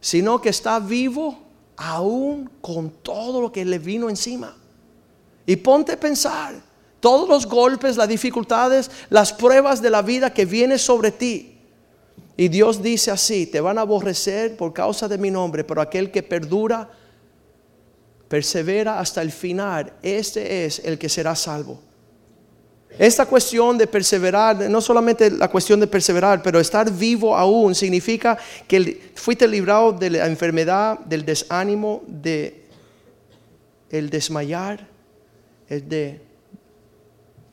sino 0.01 0.41
que 0.41 0.49
está 0.49 0.79
vivo 0.79 1.37
aún 1.77 2.49
con 2.59 2.89
todo 2.89 3.39
lo 3.39 3.51
que 3.51 3.63
le 3.63 3.77
vino 3.77 4.09
encima. 4.09 4.57
Y 5.45 5.55
ponte 5.57 5.91
a 5.91 5.99
pensar, 5.99 6.55
todos 6.99 7.29
los 7.29 7.45
golpes, 7.45 7.97
las 7.97 8.09
dificultades, 8.09 8.89
las 9.11 9.31
pruebas 9.31 9.79
de 9.79 9.91
la 9.91 10.01
vida 10.01 10.33
que 10.33 10.45
vienen 10.45 10.79
sobre 10.79 11.11
ti. 11.11 11.55
Y 12.35 12.47
Dios 12.47 12.81
dice 12.81 13.11
así, 13.11 13.45
te 13.45 13.61
van 13.61 13.77
a 13.77 13.81
aborrecer 13.81 14.57
por 14.57 14.73
causa 14.73 15.07
de 15.07 15.19
mi 15.19 15.29
nombre, 15.29 15.63
pero 15.63 15.81
aquel 15.81 16.09
que 16.09 16.23
perdura, 16.23 16.89
persevera 18.27 18.99
hasta 18.99 19.21
el 19.21 19.31
final, 19.31 19.93
este 20.01 20.65
es 20.65 20.79
el 20.79 20.97
que 20.97 21.09
será 21.09 21.35
salvo. 21.35 21.88
Esta 22.97 23.25
cuestión 23.25 23.77
de 23.77 23.87
perseverar, 23.87 24.69
no 24.69 24.81
solamente 24.81 25.29
la 25.29 25.47
cuestión 25.47 25.79
de 25.79 25.87
perseverar, 25.87 26.41
pero 26.41 26.59
estar 26.59 26.91
vivo 26.91 27.37
aún 27.37 27.75
significa 27.75 28.37
que 28.67 29.11
fuiste 29.15 29.47
librado 29.47 29.93
de 29.93 30.09
la 30.09 30.25
enfermedad, 30.25 30.99
del 30.99 31.23
desánimo, 31.23 32.03
de 32.07 32.65
el 33.89 34.09
desmayar, 34.09 34.87
es 35.67 35.87
de 35.87 36.21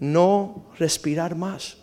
no 0.01 0.67
respirar 0.79 1.35
más. 1.37 1.77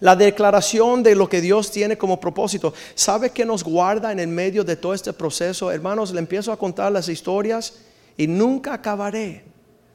La 0.00 0.16
declaración 0.16 1.02
de 1.02 1.14
lo 1.14 1.28
que 1.28 1.40
Dios 1.40 1.70
tiene 1.70 1.96
como 1.96 2.18
propósito. 2.18 2.74
¿Sabe 2.94 3.30
que 3.30 3.44
nos 3.44 3.62
guarda 3.62 4.10
en 4.10 4.18
el 4.18 4.28
medio 4.28 4.64
de 4.64 4.76
todo 4.76 4.94
este 4.94 5.12
proceso? 5.12 5.70
Hermanos, 5.70 6.12
le 6.12 6.18
empiezo 6.18 6.50
a 6.52 6.58
contar 6.58 6.90
las 6.90 7.08
historias 7.08 7.74
y 8.16 8.26
nunca 8.26 8.74
acabaré 8.74 9.53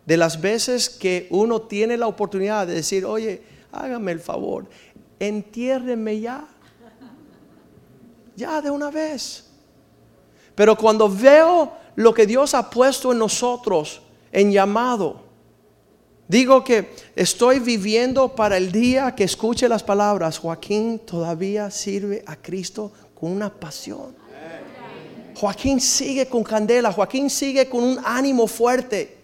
de 0.10 0.18
las 0.18 0.42
veces 0.42 0.90
que 0.90 1.28
uno 1.30 1.62
tiene 1.62 1.96
la 1.96 2.08
oportunidad 2.08 2.66
de 2.66 2.74
decir, 2.74 3.06
oye, 3.06 3.44
hágame 3.72 4.12
el 4.12 4.20
favor, 4.20 4.68
entiérrenme 5.20 6.20
ya. 6.20 6.48
Ya 8.36 8.60
de 8.60 8.72
una 8.72 8.90
vez. 8.90 9.46
Pero 10.56 10.76
cuando 10.76 11.08
veo 11.08 11.74
lo 11.96 12.12
que 12.12 12.26
Dios 12.26 12.56
ha 12.56 12.72
puesto 12.72 13.12
en 13.12 13.20
nosotros, 13.20 14.02
en 14.32 14.52
llamado, 14.52 15.26
digo 16.28 16.64
que 16.64 16.90
estoy 17.16 17.60
viviendo 17.60 18.34
para 18.34 18.58
el 18.58 18.72
día 18.72 19.14
que 19.14 19.26
escuche 19.26 19.70
las 19.70 19.84
palabras, 19.84 20.40
Joaquín 20.40 21.02
todavía 21.06 21.70
sirve 21.70 22.24
a 22.26 22.36
Cristo 22.36 22.92
con 23.14 23.32
una 23.32 23.54
pasión. 23.54 24.16
Joaquín 25.36 25.80
sigue 25.80 26.28
con 26.28 26.44
candela, 26.44 26.92
Joaquín 26.92 27.30
sigue 27.30 27.70
con 27.70 27.84
un 27.84 28.00
ánimo 28.04 28.48
fuerte 28.48 29.19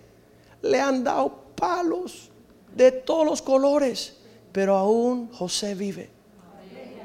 le 0.66 0.80
han 0.80 1.04
dado 1.04 1.32
palos 1.56 2.30
de 2.76 2.92
todos 2.92 3.26
los 3.26 3.42
colores, 3.42 4.18
pero 4.52 4.76
aún 4.76 5.32
José 5.32 5.76
vive. 5.76 6.10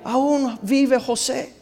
Aún 0.04 0.58
vive 0.62 0.98
José. 0.98 1.54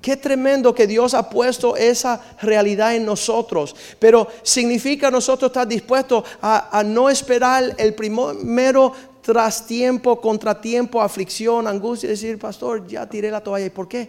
Qué 0.00 0.16
tremendo 0.16 0.74
que 0.74 0.86
Dios 0.86 1.12
ha 1.12 1.28
puesto 1.28 1.76
esa 1.76 2.22
realidad 2.40 2.94
en 2.94 3.04
nosotros. 3.04 3.74
Pero 3.98 4.28
significa 4.42 5.10
nosotros 5.10 5.50
estar 5.50 5.66
dispuestos 5.66 6.24
a, 6.40 6.82
no 6.86 7.10
esperar 7.10 7.74
el 7.76 7.94
primero 7.94 8.92
tras 9.20 9.66
tiempo, 9.66 10.20
contratiempo, 10.20 11.02
aflicción, 11.02 11.66
angustia 11.66 12.08
decir, 12.08 12.38
pastor, 12.38 12.86
ya 12.86 13.06
tiré 13.08 13.30
la 13.30 13.42
toalla. 13.42 13.66
¿Y 13.66 13.70
por 13.70 13.88
qué? 13.88 14.08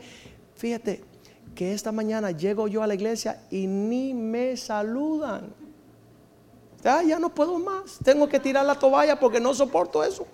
Fíjate 0.56 1.04
que 1.56 1.74
esta 1.74 1.92
mañana 1.92 2.32
llego 2.32 2.68
yo 2.68 2.84
a 2.84 2.88
la 2.88 2.94
iglesia 2.94 3.42
y 3.50 3.66
ni 3.66 4.14
me 4.14 4.56
saludan. 4.56 5.69
Ya, 6.84 7.20
no 7.20 7.30
puedo 7.30 7.60
más. 7.60 7.98
Tengo 8.04 8.28
que 8.28 8.40
tirar 8.40 8.66
la 8.66 8.76
toalla 8.76 9.20
porque 9.20 9.40
no 9.40 9.54
soporto 9.54 10.04
eso. 10.04 10.26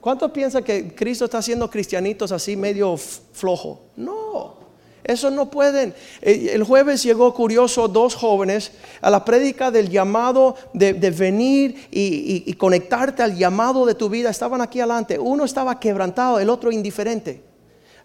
¿Cuántos 0.00 0.30
piensan 0.30 0.62
que 0.62 0.94
Cristo 0.94 1.24
está 1.24 1.38
haciendo 1.38 1.68
cristianitos 1.68 2.30
así 2.30 2.56
medio 2.56 2.96
flojo? 2.96 3.80
No. 3.96 4.66
Eso 5.02 5.30
no 5.30 5.50
pueden. 5.50 5.94
Eh, 6.20 6.50
el 6.52 6.64
jueves 6.64 7.02
llegó 7.02 7.32
curioso 7.32 7.86
dos 7.88 8.14
jóvenes 8.14 8.72
a 9.00 9.08
la 9.08 9.24
prédica 9.24 9.70
del 9.70 9.88
llamado 9.88 10.56
de, 10.72 10.92
venir 10.92 11.88
y, 11.90 12.52
conectarte 12.54 13.22
al 13.22 13.36
llamado 13.36 13.86
de 13.86 13.94
tu 13.94 14.08
vida. 14.08 14.30
Estaban 14.30 14.60
aquí 14.60 14.80
adelante. 14.80 15.18
Uno 15.18 15.44
estaba 15.44 15.78
quebrantado, 15.78 16.40
el 16.40 16.50
otro 16.50 16.72
indiferente. 16.72 17.45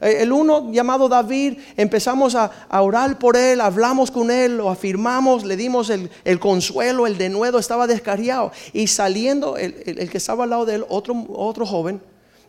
Eh, 0.01 0.17
el 0.21 0.31
uno 0.31 0.71
llamado 0.71 1.07
David, 1.07 1.59
empezamos 1.77 2.35
a, 2.35 2.51
orar 2.69 3.19
por 3.19 3.37
él, 3.37 3.61
hablamos 3.61 4.11
con 4.11 4.31
él, 4.31 4.57
lo 4.57 4.69
afirmamos, 4.69 5.45
le 5.45 5.55
dimos 5.55 5.89
el, 5.89 6.39
consuelo, 6.39 7.07
el 7.07 7.17
denuedo, 7.17 7.59
estaba 7.59 7.87
descarriado. 7.87 8.51
Y 8.73 8.87
saliendo, 8.87 9.57
el, 9.57 10.09
que 10.09 10.17
estaba 10.17 10.45
al 10.45 10.49
lado 10.49 10.65
de 10.65 10.75
él, 10.75 10.85
otro, 10.89 11.65
joven, 11.65 12.01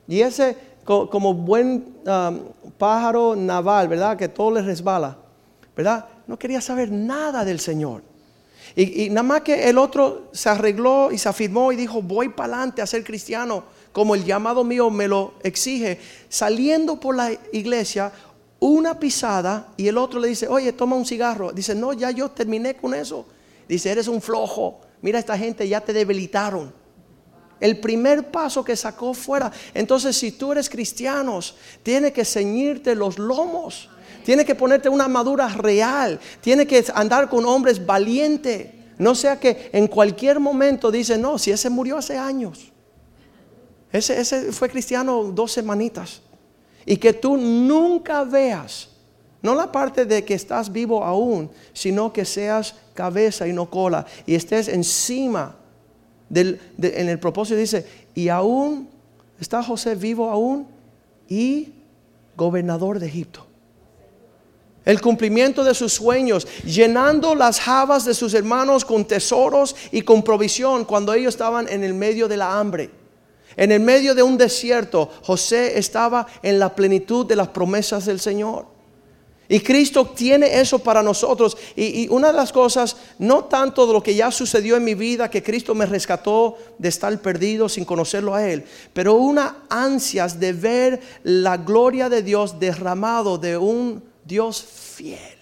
y 0.08 0.20
ese 0.20 0.56
como 0.84 1.32
buen 1.32 1.94
um, 2.06 2.40
pájaro 2.76 3.36
naval, 3.36 3.86
¿verdad? 3.86 4.16
Que 4.16 4.28
todo 4.28 4.50
le 4.50 4.62
resbala, 4.62 5.16
¿verdad? 5.76 6.06
No 6.26 6.36
quería 6.36 6.60
saber 6.60 6.90
nada 6.90 7.44
del 7.44 7.60
Señor. 7.60 8.02
Y, 8.74 9.10
nada 9.10 9.22
más 9.22 9.42
que 9.42 9.68
el 9.68 9.76
otro 9.76 10.28
se 10.32 10.48
arregló 10.48 11.12
y 11.12 11.18
se 11.18 11.28
afirmó 11.28 11.72
y 11.72 11.76
dijo, 11.76 12.00
voy 12.00 12.30
para 12.30 12.54
adelante 12.54 12.80
a 12.80 12.86
ser 12.86 13.04
cristiano, 13.04 13.64
como 13.92 14.14
el 14.14 14.24
llamado 14.24 14.64
mío 14.64 14.90
me 14.90 15.08
lo 15.08 15.34
exige. 15.42 15.98
Saliendo 16.28 16.98
por 16.98 17.16
la 17.16 17.30
iglesia, 17.52 18.12
una 18.60 18.98
pisada 18.98 19.72
y 19.76 19.88
el 19.88 19.98
otro 19.98 20.20
le 20.20 20.28
dice, 20.28 20.48
oye, 20.48 20.72
toma 20.72 20.96
un 20.96 21.06
cigarro. 21.06 21.52
Dice, 21.52 21.74
no, 21.74 21.92
ya 21.92 22.10
yo 22.10 22.30
terminé 22.30 22.76
con 22.76 22.94
eso. 22.94 23.26
Dice, 23.68 23.90
eres 23.90 24.08
un 24.08 24.20
flojo. 24.20 24.80
Mira, 25.02 25.18
esta 25.18 25.36
gente 25.36 25.68
ya 25.68 25.80
te 25.80 25.92
debilitaron 25.92 26.82
el 27.62 27.78
primer 27.78 28.28
paso 28.28 28.64
que 28.64 28.74
sacó 28.74 29.14
fuera. 29.14 29.50
Entonces, 29.72 30.16
si 30.16 30.32
tú 30.32 30.50
eres 30.50 30.68
cristiano, 30.68 31.38
tiene 31.84 32.12
que 32.12 32.24
ceñirte 32.24 32.96
los 32.96 33.20
lomos. 33.20 33.88
Tiene 34.24 34.44
que 34.44 34.56
ponerte 34.56 34.88
una 34.88 35.04
armadura 35.04 35.46
real. 35.48 36.18
Tiene 36.40 36.66
que 36.66 36.84
andar 36.92 37.28
con 37.28 37.46
hombres 37.46 37.86
valientes. 37.86 38.66
No 38.98 39.14
sea 39.14 39.38
que 39.38 39.70
en 39.72 39.86
cualquier 39.86 40.40
momento 40.40 40.90
dice, 40.90 41.16
no, 41.16 41.38
si 41.38 41.52
ese 41.52 41.70
murió 41.70 41.98
hace 41.98 42.18
años. 42.18 42.71
Ese, 43.92 44.52
fue 44.52 44.68
cristiano 44.68 45.24
dos 45.24 45.52
semanitas. 45.52 46.22
Y 46.86 46.96
que 46.96 47.12
tú 47.12 47.36
nunca 47.36 48.24
veas, 48.24 48.88
no 49.42 49.54
la 49.54 49.70
parte 49.70 50.04
de 50.04 50.24
que 50.24 50.34
estás 50.34 50.72
vivo 50.72 51.04
aún, 51.04 51.50
sino 51.72 52.12
que 52.12 52.24
seas 52.24 52.74
cabeza 52.94 53.46
y 53.46 53.52
no 53.52 53.68
cola. 53.70 54.06
Y 54.26 54.34
estés 54.34 54.68
encima 54.68 55.56
en 56.34 57.08
el 57.08 57.18
propósito 57.18 57.58
dice, 57.58 57.86
y 58.14 58.28
aún 58.28 58.88
está 59.38 59.62
José 59.62 59.94
vivo 59.94 60.30
aún 60.30 60.66
y 61.28 61.72
gobernador 62.36 62.98
de 62.98 63.06
Egipto. 63.06 63.46
El 64.84 65.00
cumplimiento 65.00 65.62
de 65.62 65.74
sus 65.74 65.92
sueños, 65.92 66.46
llenando 66.64 67.34
las 67.34 67.60
jabas 67.60 68.04
de 68.04 68.14
sus 68.14 68.34
hermanos 68.34 68.84
con 68.84 69.04
tesoros 69.04 69.76
y 69.92 70.02
con 70.02 70.22
provisión 70.22 70.84
cuando 70.84 71.12
ellos 71.14 71.34
estaban 71.34 71.68
en 71.68 71.84
el 71.84 71.94
medio 71.94 72.26
de 72.26 72.36
la 72.36 72.58
hambre. 72.58 72.90
En 73.56 73.72
el 73.72 73.80
medio 73.80 74.14
de 74.14 74.22
un 74.22 74.38
desierto, 74.38 75.10
José 75.22 75.78
estaba 75.78 76.26
en 76.42 76.58
la 76.58 76.74
plenitud 76.74 77.26
de 77.26 77.36
las 77.36 77.48
promesas 77.48 78.06
del 78.06 78.20
Señor. 78.20 78.66
Y 79.48 79.60
Cristo 79.60 80.06
tiene 80.06 80.60
eso 80.60 80.78
para 80.78 81.02
nosotros. 81.02 81.58
Y, 81.76 82.08
una 82.08 82.28
de 82.28 82.32
las 82.32 82.52
cosas, 82.52 82.96
no 83.18 83.44
tanto 83.44 83.86
de 83.86 83.92
lo 83.92 84.02
que 84.02 84.14
ya 84.14 84.30
sucedió 84.30 84.76
en 84.76 84.84
mi 84.84 84.94
vida, 84.94 85.28
que 85.28 85.42
Cristo 85.42 85.74
me 85.74 85.84
rescató 85.84 86.56
de 86.78 86.88
estar 86.88 87.16
perdido 87.20 87.68
sin 87.68 87.84
conocerlo 87.84 88.34
a 88.34 88.48
Él, 88.48 88.64
pero 88.94 89.14
una 89.14 89.64
ansias 89.68 90.40
de 90.40 90.54
ver 90.54 91.00
la 91.22 91.58
gloria 91.58 92.08
de 92.08 92.22
Dios 92.22 92.58
derramado 92.58 93.36
de 93.36 93.58
un 93.58 94.02
Dios 94.24 94.62
fiel. 94.62 95.38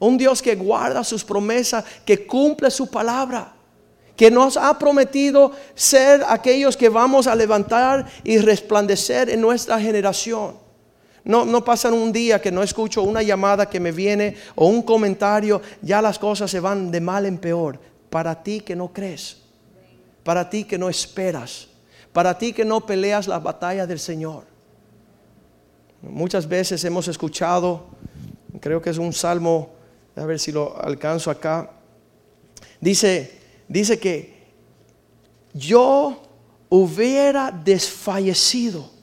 Un 0.00 0.18
Dios 0.18 0.42
que 0.42 0.56
guarda 0.56 1.04
sus 1.04 1.22
promesas, 1.22 1.84
que 2.04 2.26
cumple 2.26 2.68
su 2.68 2.90
palabra 2.90 3.57
que 4.18 4.32
nos 4.32 4.56
ha 4.56 4.76
prometido 4.76 5.52
ser 5.76 6.24
aquellos 6.28 6.76
que 6.76 6.88
vamos 6.88 7.28
a 7.28 7.36
levantar 7.36 8.04
y 8.24 8.38
resplandecer 8.38 9.30
en 9.30 9.40
nuestra 9.40 9.80
generación. 9.80 10.56
No, 11.22 11.44
no 11.44 11.64
pasan 11.64 11.94
un 11.94 12.12
día 12.12 12.42
que 12.42 12.50
no 12.50 12.64
escucho 12.64 13.02
una 13.02 13.22
llamada 13.22 13.70
que 13.70 13.78
me 13.78 13.92
viene 13.92 14.34
o 14.56 14.66
un 14.66 14.82
comentario, 14.82 15.62
ya 15.82 16.02
las 16.02 16.18
cosas 16.18 16.50
se 16.50 16.58
van 16.58 16.90
de 16.90 17.00
mal 17.00 17.26
en 17.26 17.38
peor. 17.38 17.78
Para 18.10 18.42
ti 18.42 18.60
que 18.60 18.74
no 18.74 18.92
crees, 18.92 19.36
para 20.24 20.50
ti 20.50 20.64
que 20.64 20.78
no 20.78 20.88
esperas, 20.88 21.68
para 22.12 22.36
ti 22.36 22.52
que 22.52 22.64
no 22.64 22.84
peleas 22.84 23.28
la 23.28 23.38
batalla 23.38 23.86
del 23.86 24.00
Señor. 24.00 24.42
Muchas 26.02 26.48
veces 26.48 26.84
hemos 26.84 27.06
escuchado, 27.06 27.86
creo 28.60 28.82
que 28.82 28.90
es 28.90 28.98
un 28.98 29.12
salmo, 29.12 29.70
a 30.16 30.24
ver 30.24 30.40
si 30.40 30.50
lo 30.50 30.76
alcanzo 30.82 31.30
acá. 31.30 31.70
Dice, 32.80 33.37
dice 33.68 33.98
que 33.98 34.34
yo 35.52 36.22
hubiera 36.68 37.50
desfallecido 37.50 38.98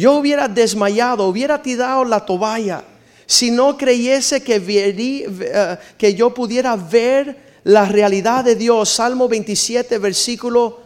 yo 0.00 0.14
hubiera 0.14 0.48
desmayado, 0.48 1.26
hubiera 1.26 1.60
tirado 1.60 2.04
la 2.04 2.24
toalla 2.24 2.84
si 3.26 3.50
no 3.50 3.76
creyese 3.76 4.42
que, 4.42 4.56
eh, 4.66 5.78
que 5.96 6.14
yo 6.14 6.32
pudiera 6.34 6.74
ver 6.74 7.60
la 7.62 7.84
realidad 7.84 8.44
de 8.44 8.56
Dios. 8.56 8.88
Salmo 8.88 9.28
27, 9.28 9.98
versículo 9.98 10.80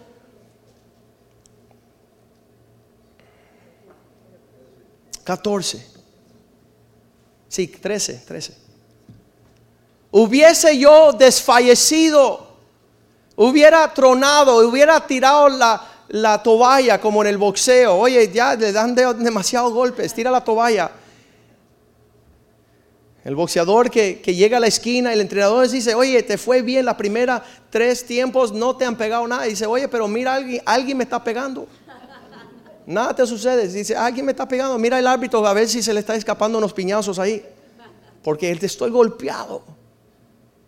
14. 5.23 5.87
Sí, 7.49 7.69
13, 7.69 8.25
13. 8.27 8.64
Hubiese 10.17 10.79
yo 10.79 11.13
desfallecido, 11.13 12.47
hubiera 13.35 13.93
tronado, 13.93 14.59
hubiera 14.59 15.05
tirado 15.05 15.49
la, 15.49 15.85
la 16.07 16.41
toalla 16.41 17.01
como 17.01 17.23
en 17.23 17.31
el 17.31 17.37
boxeo. 17.37 17.97
Oye, 17.97 18.31
ya 18.33 18.55
le 18.55 18.71
dan 18.71 18.95
demasiados 18.95 19.73
golpes, 19.73 20.15
tira 20.15 20.31
la 20.31 20.45
toalla. 20.45 20.89
El 23.25 23.35
boxeador 23.35 23.91
que, 23.91 24.21
llega 24.25 24.59
a 24.59 24.61
la 24.61 24.69
esquina, 24.69 25.13
el 25.13 25.21
entrenador 25.21 25.69
dice, 25.69 25.97
oye, 25.97 26.23
te 26.23 26.39
fue 26.39 26.63
bien 26.63 26.85
la 26.85 26.97
primera 26.97 27.43
tres 27.69 28.07
tiempos, 28.07 28.53
no 28.53 28.77
te 28.77 28.85
han 28.85 28.97
pegado 28.97 29.27
nada. 29.27 29.49
Y 29.49 29.51
dice, 29.51 29.67
oye, 29.67 29.89
pero 29.89 30.07
mira, 30.07 30.35
alguien, 30.35 30.63
alguien 30.65 30.97
me 30.97 31.03
está 31.03 31.25
pegando. 31.25 31.67
Nada 32.87 33.17
te 33.17 33.27
sucede. 33.27 33.67
Dice, 33.67 33.97
alguien 33.97 34.27
me 34.27 34.31
está 34.31 34.47
pegando. 34.47 34.79
Mira 34.79 34.97
el 34.97 35.09
árbitro 35.09 35.45
a 35.45 35.53
ver 35.53 35.69
si 35.69 35.83
se 35.83 35.93
le 35.93 35.99
está 35.99 36.15
escapando 36.15 36.59
unos 36.59 36.73
piñazos 36.73 37.19
ahí. 37.19 37.45
Porque 38.23 38.49
él 38.49 38.61
te 38.61 38.67
estoy 38.67 38.93
golpeado. 38.93 39.83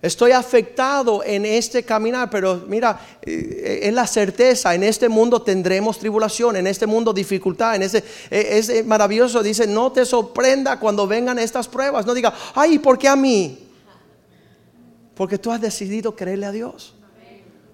Estoy 0.07 0.31
afectado 0.31 1.25
en 1.25 1.45
este 1.45 1.83
caminar, 1.83 2.31
pero 2.31 2.63
mira, 2.69 3.19
eh, 3.23 3.81
es 3.83 3.93
la 3.93 4.07
certeza, 4.07 4.73
en 4.73 4.85
este 4.85 5.09
mundo 5.09 5.43
tendremos 5.43 5.99
tribulación, 5.99 6.55
en 6.55 6.69
este 6.69 6.87
mundo 6.87 7.13
dificultad, 7.13 7.75
en 7.75 7.83
ese, 7.83 8.05
eh, 8.31 8.49
es 8.53 8.87
maravilloso, 8.87 9.43
dice, 9.43 9.67
no 9.67 9.91
te 9.91 10.05
sorprenda 10.05 10.79
cuando 10.79 11.09
vengan 11.09 11.41
estas 11.41 11.67
pruebas, 11.67 12.07
no 12.07 12.15
diga, 12.15 12.33
ay, 12.55 12.79
¿por 12.79 12.97
qué 12.99 13.09
a 13.09 13.17
mí? 13.17 13.59
Porque 15.17 15.39
tú 15.39 15.51
has 15.51 15.61
decidido 15.61 16.15
creerle 16.15 16.47
a 16.47 16.53
Dios, 16.53 16.95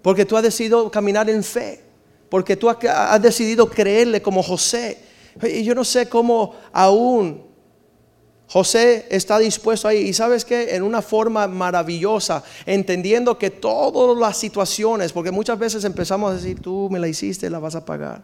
porque 0.01 0.25
tú 0.25 0.35
has 0.35 0.43
decidido 0.43 0.91
caminar 0.91 1.29
en 1.29 1.45
fe, 1.45 1.83
porque 2.31 2.57
tú 2.57 2.71
has 2.71 3.21
decidido 3.21 3.69
creerle 3.69 4.23
como 4.23 4.43
José. 4.43 4.99
Y 5.43 5.65
yo 5.65 5.75
no 5.75 5.85
sé 5.85 6.09
cómo 6.09 6.55
aún 6.73 7.52
José 8.53 9.07
está 9.09 9.39
dispuesto 9.39 9.89
ahí 9.89 10.01
y 10.01 10.13
sabes 10.13 10.45
que 10.45 10.75
en 10.75 10.83
una 10.83 11.01
forma 11.01 11.49
maravillosa, 11.49 12.45
entendiendo 12.67 13.39
que 13.39 13.49
todas 13.49 14.15
las 14.19 14.37
situaciones, 14.37 15.11
porque 15.11 15.31
muchas 15.31 15.59
veces 15.59 15.83
empezamos 15.85 16.31
a 16.31 16.35
decir, 16.35 16.61
tú 16.61 16.91
me 16.91 16.99
la 16.99 17.09
hiciste, 17.09 17.49
la 17.49 17.59
vas 17.61 17.77
a 17.77 17.87
pagar. 17.87 18.23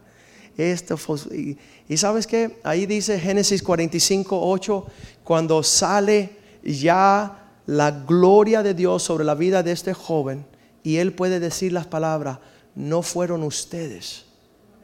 Esto 0.55 0.99
y, 1.33 1.57
y, 1.88 1.97
sabes 1.97 2.27
que 2.27 2.61
ahí 2.62 2.85
dice 2.85 3.19
Génesis 3.19 3.62
45, 3.62 4.38
8, 4.51 4.87
cuando 5.25 5.62
sale 5.62 6.37
ya 6.62 7.55
la 7.64 7.91
gloria 7.91 8.62
de 8.62 8.75
Dios 8.75 9.03
sobre 9.03 9.25
la 9.25 9.35
vida 9.35 9.62
de 9.62 9.73
este 9.73 9.95
joven 9.95 10.45
y 10.83 10.97
él 10.97 11.14
puede 11.14 11.41
decir 11.41 11.73
las 11.73 11.87
palabras, 11.87 12.38
no 12.75 13.01
fueron 13.01 13.45
ustedes 13.45 14.27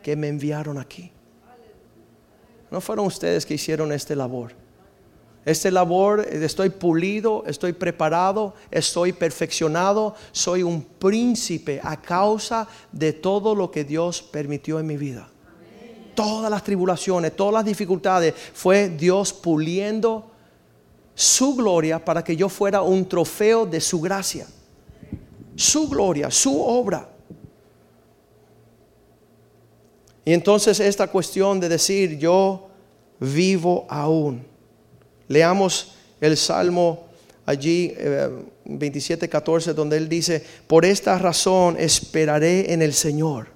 que 0.03 0.17
me 0.17 0.29
enviaron 0.29 0.79
aquí. 0.79 1.13
No 2.71 2.81
fueron 2.81 3.05
ustedes 3.05 3.45
que 3.45 3.53
hicieron 3.53 3.93
esta 3.93 4.15
labor 4.15 4.63
este 5.45 5.71
labor, 5.71 6.21
estoy 6.21 6.71
pulido, 6.71 7.45
estoy 7.47 7.75
preparado, 7.75 8.55
estoy 8.71 9.13
perfeccionado, 9.13 10.15
soy 10.33 10.63
un 10.63 10.83
príncipe 10.83 11.81
a 11.83 12.01
causa 12.01 12.67
de 12.93 13.13
todo 13.13 13.55
lo 13.55 13.71
que 13.71 13.85
Dios 13.85 14.23
permitió 14.23 14.81
en 14.81 14.87
mi 14.87 14.97
vida. 14.97 15.29
Todas 16.15 16.51
las 16.51 16.65
tribulaciones, 16.65 17.37
todas 17.37 17.53
las 17.55 17.65
dificultades, 17.65 18.35
fue 18.55 18.89
Dios 18.89 19.33
puliendo 19.33 20.31
su 21.15 21.55
gloria 21.55 22.03
para 22.03 22.25
que 22.25 22.37
yo 22.37 22.49
fuera 22.49 22.81
un 22.81 23.07
trofeo 23.07 23.67
de 23.67 23.81
su 23.81 24.01
gracia. 24.01 24.47
Su 25.57 25.89
gloria, 25.89 26.31
su 26.31 26.61
obra. 26.63 27.11
Y 30.25 30.33
entonces 30.33 30.81
esta 30.81 31.09
cuestión 31.09 31.61
de 31.61 31.69
decir 31.69 32.19
yo 32.19 32.69
vivo 33.21 33.85
aún 33.91 34.54
Leamos 35.29 35.95
el 36.21 36.37
Salmo 36.37 37.07
allí, 37.47 37.93
eh, 37.97 38.31
27, 38.65 39.29
14, 39.29 39.75
donde 39.75 39.97
él 39.97 40.09
dice, 40.09 40.45
por 40.67 40.85
esta 40.85 41.19
razón 41.19 41.77
esperaré 41.79 42.73
en 42.73 42.83
el 42.83 42.95
Señor. 42.95 43.49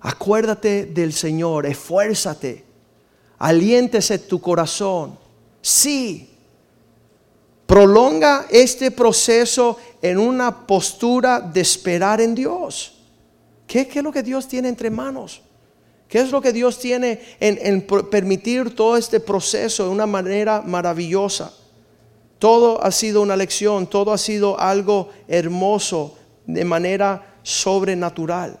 Acuérdate 0.00 0.86
del 0.86 1.12
Señor, 1.12 1.66
esfuérzate, 1.66 2.64
aliéntese 3.38 4.18
tu 4.20 4.40
corazón. 4.40 5.18
Sí, 5.60 6.30
prolonga 7.66 8.46
este 8.50 8.90
proceso 8.90 9.78
en 10.00 10.18
una 10.18 10.66
postura 10.66 11.40
de 11.40 11.60
esperar 11.60 12.20
en 12.20 12.34
Dios. 12.34 12.94
¿Qué, 13.66 13.88
es 13.92 14.02
lo 14.02 14.12
que 14.12 14.22
Dios 14.22 14.46
tiene 14.46 14.68
entre 14.68 14.90
manos? 14.90 15.42
¿Qué 16.08 16.20
es 16.20 16.30
lo 16.30 16.40
que 16.40 16.52
Dios 16.52 16.78
tiene 16.78 17.20
en, 17.40 17.84
permitir 18.10 18.74
todo 18.74 18.96
este 18.96 19.18
proceso 19.18 19.84
de 19.84 19.90
una 19.90 20.06
manera 20.06 20.62
maravillosa? 20.62 21.52
Todo 22.38 22.82
ha 22.82 22.92
sido 22.92 23.22
una 23.22 23.36
lección, 23.36 23.86
todo 23.86 24.12
ha 24.12 24.18
sido 24.18 24.58
algo 24.60 25.10
hermoso 25.26 26.16
de 26.46 26.64
manera 26.64 27.38
sobrenatural. 27.42 28.58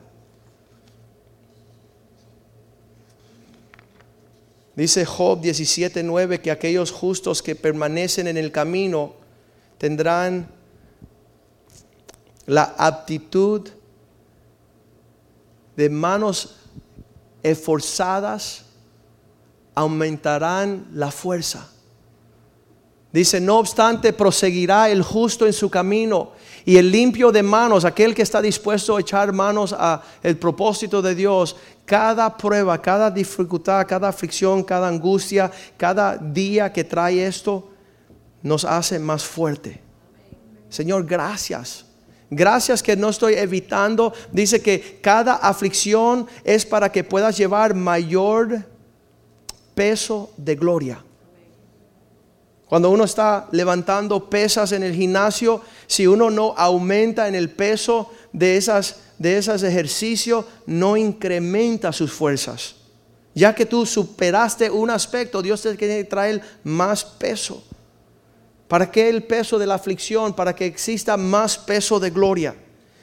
Dice 4.74 5.06
Job 5.06 5.40
17:9 5.40 6.40
que 6.40 6.50
aquellos 6.50 6.90
justos 6.90 7.42
que 7.42 7.54
permanecen 7.54 8.26
en 8.26 8.36
el 8.36 8.52
camino 8.52 9.14
tendrán 9.78 10.48
la 12.44 12.74
aptitud 12.76 13.68
de 15.76 15.90
manos 15.90 16.55
esforzadas, 17.42 18.64
aumentarán 19.74 20.86
la 20.92 21.10
fuerza. 21.10 21.68
Dice, 23.12 23.40
no 23.40 23.58
obstante, 23.58 24.12
proseguirá 24.12 24.90
el 24.90 25.02
justo 25.02 25.46
en 25.46 25.52
su 25.54 25.70
camino 25.70 26.32
y 26.66 26.76
el 26.76 26.90
limpio 26.90 27.32
de 27.32 27.42
manos, 27.42 27.86
aquel 27.86 28.14
que 28.14 28.20
está 28.20 28.42
dispuesto 28.42 28.96
a 28.96 29.00
echar 29.00 29.32
manos 29.32 29.72
a 29.72 30.02
el 30.22 30.36
propósito 30.36 31.00
de 31.00 31.14
Dios, 31.14 31.56
cada 31.86 32.36
prueba, 32.36 32.82
cada 32.82 33.10
dificultad, 33.10 33.86
cada 33.88 34.08
aflicción, 34.08 34.62
cada 34.64 34.88
angustia, 34.88 35.50
cada 35.78 36.18
día 36.18 36.70
que 36.70 36.84
trae 36.84 37.26
esto, 37.26 37.70
nos 38.42 38.66
hace 38.66 38.98
más 38.98 39.24
fuerte. 39.24 39.80
Señor, 40.68 41.06
gracias. 41.06 41.85
Gracias 42.30 42.82
que 42.82 42.96
no 42.96 43.10
estoy 43.10 43.34
evitando. 43.34 44.12
Dice 44.32 44.60
que 44.60 44.98
cada 45.00 45.34
aflicción 45.34 46.26
es 46.44 46.66
para 46.66 46.90
que 46.90 47.04
puedas 47.04 47.36
llevar 47.36 47.74
mayor 47.74 48.64
peso 49.74 50.30
de 50.36 50.56
gloria. 50.56 51.02
Cuando 52.68 52.90
uno 52.90 53.04
está 53.04 53.48
levantando 53.52 54.28
pesas 54.28 54.72
en 54.72 54.82
el 54.82 54.94
gimnasio, 54.94 55.60
si 55.86 56.06
uno 56.06 56.30
no 56.30 56.54
aumenta 56.56 57.28
en 57.28 57.36
el 57.36 57.50
peso 57.50 58.10
de 58.32 58.56
esas 58.56 58.96
de 59.18 59.38
esos 59.38 59.62
ejercicios, 59.62 60.44
no 60.66 60.96
incrementa 60.96 61.92
sus 61.92 62.12
fuerzas. 62.12 62.76
Ya 63.34 63.54
que 63.54 63.66
tú 63.66 63.84
superaste 63.84 64.70
un 64.70 64.90
aspecto, 64.90 65.42
Dios 65.42 65.62
te 65.62 65.76
quiere 65.76 66.04
traer 66.04 66.40
más 66.64 67.04
peso. 67.04 67.62
¿Para 68.68 68.90
qué 68.90 69.08
el 69.08 69.22
peso 69.22 69.58
de 69.58 69.66
la 69.66 69.74
aflicción? 69.74 70.34
Para 70.34 70.54
que 70.54 70.66
exista 70.66 71.16
más 71.16 71.56
peso 71.56 72.00
de 72.00 72.10
gloria. 72.10 72.54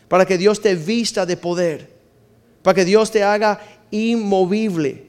Para 0.08 0.26
que 0.26 0.38
Dios 0.38 0.62
te 0.62 0.76
vista 0.76 1.26
de 1.26 1.38
poder. 1.38 1.94
Para 2.62 2.76
que 2.76 2.86
Dios 2.86 3.12
te 3.12 3.24
haga 3.24 3.60
inmovible. 3.92 5.08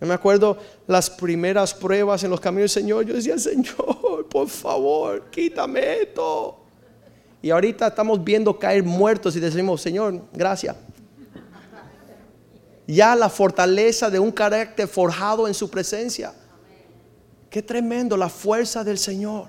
Yo 0.00 0.06
me 0.06 0.14
acuerdo 0.14 0.56
las 0.86 1.10
primeras 1.10 1.74
pruebas 1.74 2.24
en 2.24 2.30
los 2.30 2.40
caminos 2.40 2.74
del 2.74 2.82
Señor. 2.82 3.04
Yo 3.04 3.14
decía, 3.14 3.38
Señor, 3.38 4.26
por 4.30 4.48
favor, 4.48 5.30
quítame 5.30 6.02
esto. 6.02 6.60
Y 7.42 7.50
ahorita 7.50 7.88
estamos 7.88 8.22
viendo 8.22 8.58
caer 8.58 8.82
muertos 8.82 9.36
y 9.36 9.40
decimos, 9.40 9.82
Señor, 9.82 10.22
gracias. 10.32 10.76
Ya 12.86 13.14
la 13.14 13.28
fortaleza 13.28 14.10
de 14.10 14.18
un 14.18 14.32
carácter 14.32 14.88
forjado 14.88 15.46
en 15.46 15.54
su 15.54 15.70
presencia. 15.70 16.32
Qué 17.50 17.62
tremendo 17.62 18.16
la 18.16 18.28
fuerza 18.28 18.84
del 18.84 18.96
Señor. 18.96 19.48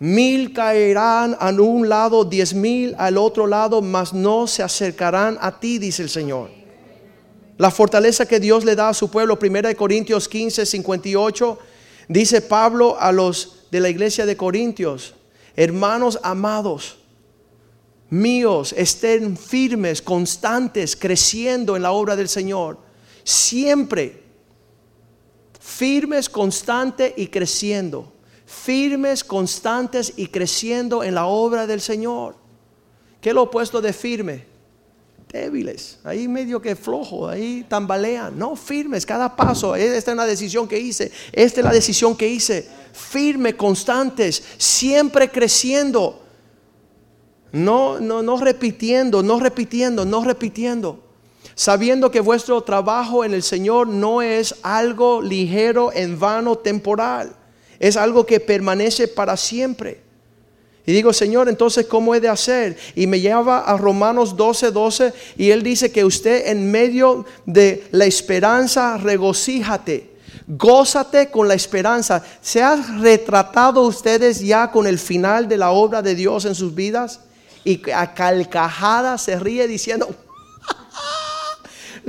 Mil 0.00 0.52
caerán 0.52 1.36
a 1.38 1.50
un 1.50 1.88
lado, 1.88 2.24
diez 2.24 2.54
mil 2.54 2.94
al 2.98 3.18
otro 3.18 3.46
lado, 3.46 3.80
mas 3.80 4.12
no 4.12 4.48
se 4.48 4.62
acercarán 4.62 5.38
a 5.40 5.60
ti, 5.60 5.78
dice 5.78 6.02
el 6.02 6.08
Señor. 6.08 6.50
La 7.56 7.70
fortaleza 7.70 8.26
que 8.26 8.40
Dios 8.40 8.64
le 8.64 8.74
da 8.74 8.88
a 8.88 8.94
su 8.94 9.10
pueblo, 9.10 9.38
1 9.40 9.76
Corintios 9.76 10.28
15, 10.28 10.66
58, 10.66 11.58
dice 12.08 12.40
Pablo 12.40 12.98
a 12.98 13.12
los 13.12 13.66
de 13.70 13.78
la 13.78 13.90
iglesia 13.90 14.26
de 14.26 14.36
Corintios, 14.36 15.14
hermanos 15.54 16.18
amados, 16.22 16.98
míos, 18.08 18.74
estén 18.76 19.36
firmes, 19.36 20.02
constantes, 20.02 20.96
creciendo 20.96 21.76
en 21.76 21.82
la 21.82 21.92
obra 21.92 22.16
del 22.16 22.28
Señor. 22.28 22.78
Siempre 23.22 24.29
firmes, 25.60 26.28
constantes 26.28 27.12
y 27.16 27.28
creciendo. 27.28 28.12
Firmes, 28.44 29.22
constantes 29.22 30.12
y 30.16 30.26
creciendo 30.26 31.04
en 31.04 31.14
la 31.14 31.26
obra 31.26 31.68
del 31.68 31.80
Señor. 31.80 32.34
¿Qué 33.20 33.28
es 33.28 33.34
lo 33.34 33.42
opuesto 33.42 33.80
de 33.80 33.92
firme? 33.92 34.50
débiles, 35.32 35.98
ahí 36.02 36.26
medio 36.26 36.60
que 36.60 36.74
flojo, 36.74 37.28
ahí 37.28 37.64
tambalean, 37.68 38.36
no 38.36 38.56
firmes, 38.56 39.06
cada 39.06 39.36
paso, 39.36 39.76
esta 39.76 40.10
es 40.10 40.14
una 40.14 40.26
decisión 40.26 40.66
que 40.66 40.78
hice, 40.78 41.12
esta 41.32 41.60
es 41.60 41.64
la 41.64 41.72
decisión 41.72 42.16
que 42.16 42.28
hice, 42.28 42.68
firme, 42.92 43.56
constantes, 43.56 44.42
siempre 44.58 45.30
creciendo, 45.30 46.20
no, 47.52 48.00
no, 48.00 48.22
no 48.22 48.38
repitiendo, 48.38 49.22
no 49.22 49.38
repitiendo, 49.38 50.04
no 50.04 50.24
repitiendo, 50.24 51.00
sabiendo 51.54 52.10
que 52.10 52.20
vuestro 52.20 52.62
trabajo 52.62 53.24
en 53.24 53.34
el 53.34 53.42
Señor 53.42 53.88
no 53.88 54.22
es 54.22 54.54
algo 54.62 55.20
ligero, 55.20 55.92
en 55.92 56.18
vano, 56.18 56.56
temporal, 56.56 57.34
es 57.78 57.96
algo 57.96 58.24
que 58.24 58.40
permanece 58.40 59.08
para 59.08 59.36
siempre. 59.36 60.02
Y 60.86 60.92
digo, 60.92 61.12
Señor, 61.12 61.48
entonces, 61.48 61.86
¿cómo 61.86 62.14
he 62.14 62.20
de 62.20 62.28
hacer? 62.28 62.76
Y 62.94 63.06
me 63.06 63.20
lleva 63.20 63.60
a 63.60 63.76
Romanos 63.76 64.36
12, 64.36 64.70
12, 64.70 65.12
y 65.36 65.50
él 65.50 65.62
dice 65.62 65.92
que 65.92 66.04
usted 66.04 66.48
en 66.48 66.70
medio 66.70 67.26
de 67.46 67.86
la 67.90 68.06
esperanza, 68.06 68.96
regocíjate, 68.96 70.10
gózate 70.48 71.30
con 71.30 71.46
la 71.46 71.54
esperanza. 71.54 72.24
¿Se 72.40 72.62
han 72.62 73.02
retratado 73.02 73.82
ustedes 73.82 74.40
ya 74.40 74.70
con 74.70 74.86
el 74.86 74.98
final 74.98 75.48
de 75.48 75.58
la 75.58 75.70
obra 75.70 76.02
de 76.02 76.14
Dios 76.14 76.44
en 76.44 76.54
sus 76.54 76.74
vidas? 76.74 77.20
Y 77.62 77.88
a 77.92 78.14
calcajada 78.14 79.18
se 79.18 79.38
ríe 79.38 79.68
diciendo, 79.68 80.08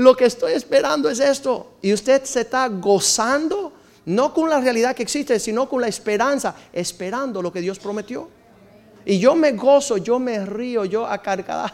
lo 0.02 0.16
que 0.16 0.26
estoy 0.26 0.54
esperando 0.54 1.10
es 1.10 1.20
esto. 1.20 1.74
Y 1.82 1.94
usted 1.94 2.24
se 2.24 2.42
está 2.42 2.68
gozando, 2.68 3.72
no 4.06 4.34
con 4.34 4.50
la 4.50 4.60
realidad 4.60 4.96
que 4.96 5.04
existe, 5.04 5.40
sino 5.40 5.70
con 5.70 5.80
la 5.80 5.88
esperanza, 5.88 6.56
esperando 6.74 7.42
lo 7.42 7.54
que 7.54 7.62
Dios 7.62 7.78
prometió. 7.78 8.28
Y 9.06 9.20
yo 9.20 9.36
me 9.36 9.52
gozo, 9.52 9.98
yo 9.98 10.18
me 10.20 10.44
río, 10.46 10.86
yo 10.86 11.06
a. 11.06 11.22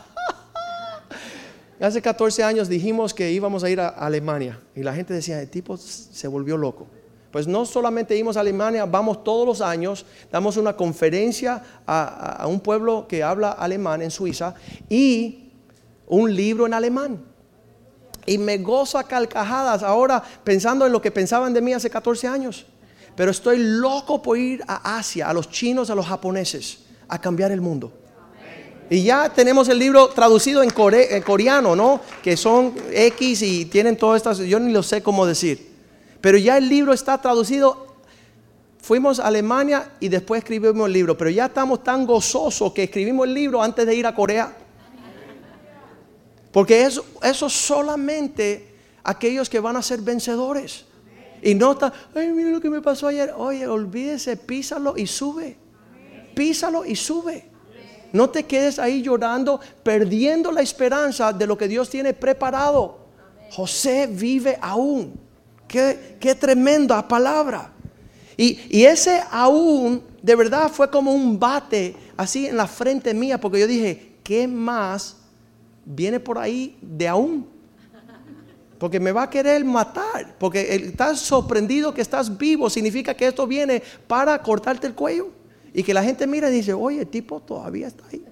Hace 1.80 2.02
14 2.02 2.44
años 2.44 2.68
dijimos 2.68 3.14
que 3.14 3.32
íbamos 3.32 3.64
a 3.64 3.70
ir 3.70 3.80
a 3.80 3.90
Alemania 3.90 4.60
y 4.76 4.82
la 4.84 4.94
gente 4.94 5.14
decía, 5.14 5.40
el 5.40 5.50
tipo 5.50 5.78
se 5.78 6.28
volvió 6.28 6.58
loco. 6.58 6.88
Pues 7.32 7.48
no 7.48 7.66
solamente 7.66 8.18
íbamos 8.18 8.36
a 8.36 8.42
Alemania, 8.42 8.86
vamos 8.86 9.24
todos 9.24 9.46
los 9.46 9.62
años, 9.62 10.06
damos 10.32 10.58
una 10.58 10.76
conferencia 10.76 11.62
a 11.86 12.46
un 12.48 12.60
pueblo 12.60 13.06
que 13.08 13.24
habla 13.24 13.52
alemán 13.52 14.02
en 14.02 14.12
Suiza 14.12 14.56
y 14.90 15.52
un 16.08 16.36
libro 16.36 16.66
en 16.66 16.74
alemán. 16.74 17.37
Y 18.28 18.38
me 18.38 18.60
gozo 18.60 19.00
a 19.00 19.06
carcajadas 19.06 19.82
ahora 19.82 20.22
pensando 20.44 20.86
en 20.86 20.92
lo 20.92 21.02
que 21.02 21.10
pensaban 21.10 21.52
de 21.54 21.62
mí 21.62 21.74
hace 21.74 21.90
14 21.90 22.28
años. 22.28 22.68
Pero 23.16 23.32
estoy 23.32 23.58
loco 23.58 24.22
por 24.22 24.38
ir 24.38 24.64
a 24.68 25.00
Asia, 25.00 25.28
a 25.28 25.34
los 25.34 25.50
chinos, 25.50 25.90
a 25.90 25.96
los 25.96 26.06
japoneses 26.06 26.86
a 27.08 27.20
cambiar 27.20 27.52
el 27.52 27.62
mundo. 27.62 27.92
Y 28.90 29.04
ya 29.04 29.30
tenemos 29.30 29.68
el 29.68 29.80
libro 29.80 30.10
traducido 30.10 30.64
en, 30.64 30.70
coreano, 30.70 31.76
¿no? 31.76 32.00
Que 32.24 32.38
son 32.38 32.74
X 32.92 33.42
y 33.42 33.66
tienen 33.66 33.98
todas 33.98 34.18
estas, 34.18 34.38
yo 34.38 34.60
ni 34.60 34.72
lo 34.72 34.82
sé 34.82 35.02
cómo 35.02 35.26
decir. 35.26 35.74
Pero 36.22 36.38
ya 36.38 36.58
el 36.58 36.70
libro 36.70 36.94
está 36.94 37.20
traducido. 37.22 37.88
Fuimos 38.80 39.20
a 39.20 39.28
Alemania 39.28 39.92
y 40.00 40.08
después 40.08 40.40
escribimos 40.40 40.88
el 40.88 40.94
libro, 40.94 41.18
pero 41.18 41.30
ya 41.30 41.48
estamos 41.48 41.84
tan 41.84 42.06
gozosos 42.06 42.72
que 42.72 42.84
escribimos 42.84 43.28
el 43.28 43.34
libro 43.34 43.62
antes 43.62 43.86
de 43.86 43.96
ir 43.96 44.08
a 44.08 44.16
Corea. 44.16 44.56
Porque 46.58 46.82
eso, 46.82 47.06
eso 47.22 47.50
solamente 47.50 48.74
aquellos 49.04 49.48
que 49.48 49.60
van 49.60 49.76
a 49.76 49.84
ser 49.84 50.02
vencedores. 50.02 50.86
Y 51.44 51.54
no 51.54 51.74
está, 51.74 51.94
ay, 52.16 52.30
mira 52.30 52.50
lo 52.50 52.60
que 52.60 52.72
me 52.72 52.82
pasó 52.82 53.06
ayer. 53.06 53.32
Oye, 53.38 53.68
olvídese, 53.68 54.36
písalo 54.38 54.98
y 54.98 55.06
sube 55.06 55.68
písalo 56.38 56.86
y 56.86 56.96
sube. 56.96 57.46
No 58.14 58.30
te 58.30 58.46
quedes 58.46 58.78
ahí 58.78 59.02
llorando, 59.02 59.60
perdiendo 59.82 60.52
la 60.52 60.62
esperanza 60.62 61.34
de 61.34 61.48
lo 61.48 61.58
que 61.58 61.68
Dios 61.68 61.90
tiene 61.90 62.14
preparado. 62.14 63.00
José 63.52 64.08
vive 64.08 64.58
aún. 64.62 65.20
Qué, 65.68 66.18
qué 66.20 66.36
tremenda 66.36 67.06
palabra. 67.08 67.74
Y, 68.38 68.60
y 68.70 68.86
ese 68.86 69.24
aún, 69.32 70.04
de 70.22 70.36
verdad, 70.36 70.70
fue 70.72 70.92
como 70.92 71.12
un 71.12 71.40
bate 71.40 71.96
así 72.16 72.46
en 72.46 72.56
la 72.56 72.68
frente 72.68 73.16
mía, 73.16 73.42
porque 73.42 73.60
yo 73.60 73.68
dije, 73.68 74.18
¿qué 74.24 74.48
más 74.48 75.18
viene 75.88 76.20
por 76.20 76.38
ahí 76.38 76.78
de 76.82 77.08
aún? 77.08 77.48
Porque 78.78 79.00
me 79.00 79.12
va 79.12 79.24
a 79.24 79.30
querer 79.30 79.64
matar. 79.66 80.36
Porque 80.38 80.76
estás 80.76 81.20
sorprendido 81.20 81.94
que 81.94 82.02
estás 82.02 82.38
vivo. 82.38 82.70
Significa 82.70 83.14
que 83.16 83.28
esto 83.28 83.48
viene 83.48 83.82
para 84.08 84.40
cortarte 84.42 84.88
el 84.88 84.94
cuello. 84.94 85.30
Y 85.74 85.84
que 85.84 85.94
la 85.94 86.04
gente 86.04 86.28
mira 86.28 86.50
y 86.50 86.54
dice, 86.54 86.74
oye, 86.74 87.02
el 87.02 87.08
tipo 87.08 87.40
todavía 87.40 87.88
está 87.88 88.04
ahí. 88.12 88.24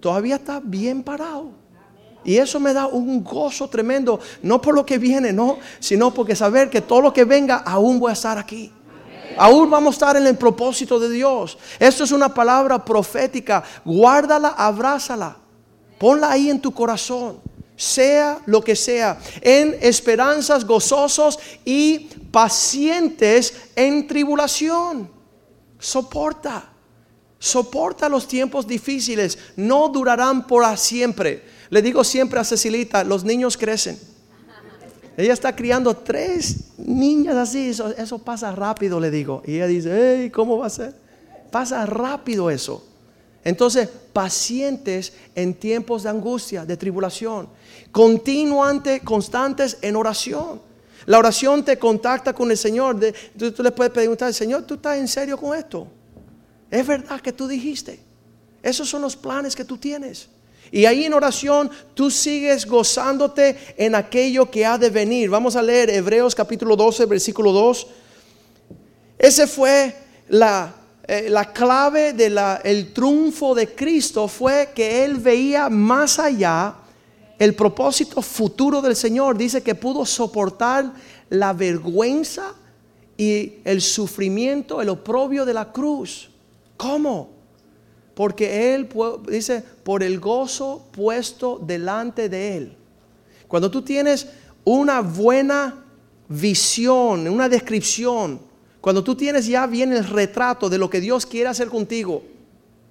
Todavía 0.00 0.36
está 0.36 0.60
bien 0.62 1.02
parado. 1.02 1.50
Y 2.24 2.36
eso 2.36 2.58
me 2.58 2.72
da 2.72 2.86
un 2.86 3.22
gozo 3.22 3.68
tremendo. 3.68 4.18
No 4.42 4.60
por 4.60 4.74
lo 4.74 4.86
que 4.86 4.96
viene, 4.96 5.32
no. 5.32 5.58
Sino 5.78 6.12
porque 6.12 6.34
saber 6.34 6.70
que 6.70 6.80
todo 6.80 7.02
lo 7.02 7.12
que 7.12 7.24
venga, 7.24 7.56
aún 7.56 7.98
voy 7.98 8.10
a 8.10 8.14
estar 8.14 8.38
aquí. 8.38 8.72
Aún 9.36 9.68
vamos 9.68 9.94
a 9.94 9.96
estar 9.96 10.16
en 10.16 10.26
el 10.26 10.36
propósito 10.36 10.98
de 10.98 11.10
Dios. 11.10 11.58
Esto 11.78 12.04
es 12.04 12.12
una 12.12 12.32
palabra 12.32 12.82
profética. 12.82 13.62
Guárdala, 13.84 14.48
abrázala. 14.56 15.43
Ponla 15.98 16.32
ahí 16.32 16.50
en 16.50 16.60
tu 16.60 16.72
corazón 16.72 17.40
sea 17.76 18.40
lo 18.46 18.62
que 18.62 18.76
sea, 18.76 19.18
en 19.40 19.76
esperanzas 19.80 20.64
gozosos 20.64 21.38
y 21.64 22.08
pacientes 22.30 23.54
en 23.74 24.06
tribulación. 24.06 25.10
Soporta, 25.78 26.70
soporta 27.38 28.08
los 28.08 28.28
tiempos 28.28 28.66
difíciles, 28.66 29.38
no 29.56 29.88
durarán 29.88 30.46
por 30.46 30.64
siempre. 30.78 31.42
Le 31.70 31.82
digo 31.82 32.04
siempre 32.04 32.38
a 32.38 32.44
Cecilita, 32.44 33.02
los 33.04 33.24
niños 33.24 33.56
crecen. 33.56 33.98
Ella 35.16 35.32
está 35.32 35.54
criando 35.54 35.96
tres 35.96 36.72
niñas 36.76 37.36
así, 37.36 37.70
eso, 37.70 38.18
pasa 38.18 38.52
rápido, 38.52 38.98
le 38.98 39.10
digo. 39.10 39.42
Y 39.46 39.56
ella 39.56 39.66
dice, 39.66 40.20
hey, 40.22 40.30
¿cómo 40.30 40.58
va 40.58 40.66
a 40.66 40.70
ser? 40.70 40.94
Pasa 41.50 41.86
rápido 41.86 42.50
eso. 42.50 42.84
Entonces, 43.44 43.88
pacientes 44.14 45.12
en 45.34 45.52
tiempos 45.52 46.04
de 46.04 46.08
angustia, 46.08 46.64
de 46.64 46.78
tribulación 46.78 47.48
continuamente, 47.94 49.02
constantes 49.02 49.78
en 49.80 49.94
oración. 49.94 50.60
La 51.06 51.16
oración 51.16 51.64
te 51.64 51.78
contacta 51.78 52.32
con 52.32 52.50
el 52.50 52.58
Señor. 52.58 52.98
tú, 53.38 53.62
le 53.62 53.70
puedes 53.70 53.92
preguntar, 53.92 54.34
Señor, 54.34 54.64
¿tú 54.64 54.74
estás 54.74 54.98
en 54.98 55.06
serio 55.06 55.38
con 55.38 55.56
esto? 55.56 55.86
Es 56.68 56.84
verdad 56.84 57.20
que 57.20 57.32
tú 57.32 57.46
dijiste. 57.46 58.00
Esos 58.64 58.88
son 58.88 59.00
los 59.00 59.14
planes 59.14 59.54
que 59.54 59.64
tú 59.64 59.78
tienes. 59.78 60.28
Y 60.72 60.86
ahí 60.86 61.04
en 61.04 61.14
oración 61.14 61.70
tú 61.94 62.10
sigues 62.10 62.66
gozándote 62.66 63.56
en 63.76 63.94
aquello 63.94 64.50
que 64.50 64.66
ha 64.66 64.76
de 64.76 64.90
venir. 64.90 65.30
Vamos 65.30 65.54
a 65.54 65.62
leer 65.62 65.88
Hebreos 65.88 66.34
capítulo 66.34 66.74
12, 66.74 67.06
versículo 67.06 67.52
2. 67.52 67.86
Ese 69.18 69.46
fue 69.46 69.94
la, 70.28 70.74
eh, 71.06 71.28
la 71.28 71.52
clave 71.52 72.12
del 72.12 72.92
triunfo 72.92 73.54
de 73.54 73.74
Cristo, 73.74 74.28
fue 74.28 74.70
que 74.74 75.04
Él 75.04 75.16
veía 75.16 75.68
más 75.68 76.18
allá 76.18 76.76
el 77.38 77.54
propósito 77.54 78.22
futuro 78.22 78.80
del 78.80 78.94
Señor 78.94 79.36
dice 79.36 79.62
que 79.62 79.74
pudo 79.74 80.06
soportar 80.06 80.92
la 81.30 81.52
vergüenza 81.52 82.54
y 83.16 83.54
el 83.64 83.80
sufrimiento, 83.80 84.80
el 84.80 84.88
oprobio 84.88 85.44
de 85.44 85.54
la 85.54 85.72
cruz. 85.72 86.30
¿Cómo? 86.76 87.30
Porque 88.14 88.74
Él 88.74 88.88
dice, 89.28 89.64
por 89.82 90.02
el 90.02 90.20
gozo 90.20 90.86
puesto 90.92 91.58
delante 91.58 92.28
de 92.28 92.56
Él. 92.56 92.76
Cuando 93.48 93.70
tú 93.70 93.82
tienes 93.82 94.28
una 94.64 95.00
buena 95.00 95.84
visión, 96.28 97.28
una 97.28 97.48
descripción, 97.48 98.40
cuando 98.84 99.02
tú 99.02 99.14
tienes 99.14 99.46
ya 99.46 99.66
bien 99.66 99.94
el 99.94 100.04
retrato 100.04 100.68
de 100.68 100.76
lo 100.76 100.90
que 100.90 101.00
Dios 101.00 101.24
quiere 101.24 101.48
hacer 101.48 101.68
contigo. 101.68 102.22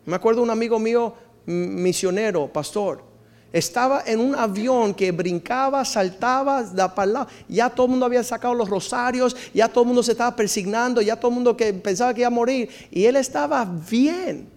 Me 0.08 0.16
acuerdo 0.16 0.42
un 0.42 0.50
amigo 0.50 0.80
mío, 0.80 1.14
misionero, 1.46 2.52
pastor, 2.52 3.04
estaba 3.52 4.02
en 4.04 4.20
un 4.20 4.34
avión 4.34 4.96
que 4.96 5.12
brincaba, 5.12 5.86
saltaba, 5.86 6.64
da 6.64 6.96
para 6.96 7.28
Ya 7.48 7.70
todo 7.70 7.86
el 7.86 7.92
mundo 7.92 8.08
había 8.08 8.24
sacado 8.24 8.56
los 8.56 8.70
rosarios, 8.70 9.36
ya 9.54 9.68
todo 9.68 9.84
el 9.84 9.90
mundo 9.90 10.02
se 10.02 10.14
estaba 10.14 10.36
persignando, 10.36 11.00
ya 11.00 11.16
todo 11.16 11.30
el 11.30 11.36
mundo 11.36 11.56
que 11.56 11.72
pensaba 11.76 12.12
que 12.12 12.22
iba 12.22 12.28
a 12.28 12.32
morir. 12.32 12.70
Y 12.90 13.06
él 13.06 13.16
estaba 13.16 13.64
bien. 13.64 14.50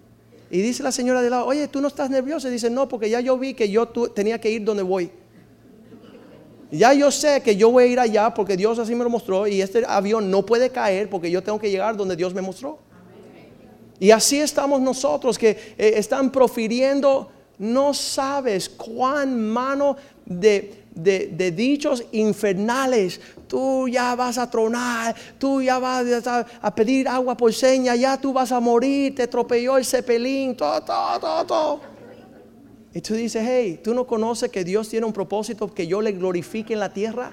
Y 0.49 0.59
dice 0.61 0.81
la 0.81 0.91
señora 0.91 1.21
de 1.21 1.29
lado, 1.29 1.45
oye, 1.45 1.67
¿tú 1.67 1.81
no 1.81 1.87
estás 1.87 2.09
nervioso? 2.09 2.47
Y 2.47 2.51
dice, 2.51 2.71
no, 2.71 2.89
porque 2.89 3.11
ya 3.11 3.19
yo 3.19 3.37
vi 3.37 3.53
que 3.53 3.69
yo 3.69 3.87
tenía 3.87 4.41
que 4.41 4.49
ir 4.49 4.63
donde 4.63 4.81
voy. 4.81 5.11
Ya 6.71 6.93
yo 6.93 7.11
sé 7.11 7.41
que 7.41 7.55
yo 7.55 7.71
voy 7.71 7.85
a 7.85 7.87
ir 7.87 7.99
allá 7.99 8.33
porque 8.33 8.57
Dios 8.57 8.77
así 8.77 8.93
me 8.93 9.03
lo 9.03 9.09
mostró 9.09 9.47
y 9.47 9.61
este 9.61 9.85
avión 9.87 10.29
no 10.29 10.45
puede 10.45 10.69
caer 10.69 11.09
porque 11.09 11.31
yo 11.31 11.41
tengo 11.41 11.59
que 11.59 11.69
llegar 11.69 11.95
donde 11.95 12.15
Dios 12.15 12.33
me 12.33 12.41
mostró. 12.41 12.79
Y 13.99 14.11
así 14.11 14.39
estamos 14.39 14.81
nosotros 14.81 15.37
que 15.37 15.51
eh, 15.77 15.93
están 15.95 16.29
profiriendo 16.31 17.29
no 17.57 17.93
sabes 17.93 18.69
cuán 18.69 19.49
mano 19.49 19.97
de, 20.25 20.83
dichos 21.55 22.03
infernales. 22.11 23.19
Tú 23.47 23.87
ya 23.87 24.13
vas 24.15 24.37
a 24.37 24.49
tronar, 24.49 25.15
tú 25.39 25.61
ya 25.61 25.79
vas 25.79 26.05
a, 26.61 26.75
pedir 26.75 27.07
agua 27.07 27.35
por 27.35 27.53
seña, 27.53 27.95
ya 27.95 28.19
tú 28.19 28.33
vas 28.33 28.51
a 28.51 28.59
morir, 28.59 29.15
te 29.15 29.23
atropelló 29.23 29.77
el 29.77 29.85
cepelín, 29.85 30.55
todo, 30.55 30.81
todo, 30.81 31.19
todo, 31.19 31.45
todo. 31.45 31.96
Y 32.93 33.01
tú 33.01 33.13
dices, 33.13 33.43
hey, 33.45 33.79
tú 33.83 33.93
no 33.93 34.07
conoces 34.07 34.49
que 34.49 34.63
Dios 34.63 34.89
tiene 34.89 35.05
un 35.05 35.13
propósito 35.13 35.73
que 35.73 35.87
yo 35.87 36.01
le 36.01 36.13
glorifique 36.13 36.73
en 36.73 36.79
la 36.79 36.91
tierra. 36.93 37.31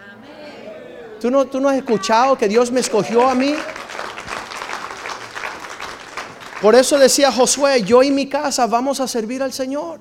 ¿Tú 1.20 1.30
no, 1.30 1.46
tú 1.46 1.60
no 1.60 1.68
has 1.68 1.76
escuchado 1.76 2.36
que 2.36 2.48
Dios 2.48 2.70
me 2.70 2.80
escogió 2.80 3.26
a 3.28 3.34
mí. 3.34 3.54
Por 6.60 6.74
eso 6.74 6.98
decía 6.98 7.30
Josué, 7.30 7.82
yo 7.82 8.02
y 8.02 8.10
mi 8.10 8.26
casa 8.26 8.66
vamos 8.66 9.00
a 9.00 9.08
servir 9.08 9.42
al 9.42 9.52
Señor. 9.52 10.00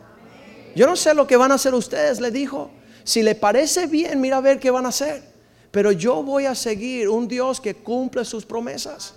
Yo 0.76 0.88
no 0.88 0.96
sé 0.96 1.14
lo 1.14 1.28
que 1.28 1.38
van 1.38 1.52
a 1.52 1.56
hacer 1.56 1.74
ustedes, 1.74 2.20
le 2.20 2.32
dijo. 2.32 2.72
Si 3.04 3.22
le 3.22 3.36
parece 3.36 3.88
bien, 3.88 4.22
mira 4.22 4.38
a 4.38 4.42
ver 4.42 4.60
qué 4.60 4.72
van 4.72 4.86
a 4.86 4.90
hacer. 4.90 5.24
Pero 5.72 5.92
yo 5.92 6.24
voy 6.24 6.46
a 6.46 6.56
seguir 6.56 7.10
un 7.10 7.28
Dios 7.28 7.60
que 7.60 7.76
cumple 7.76 8.26
sus 8.26 8.46
promesas. 8.46 9.14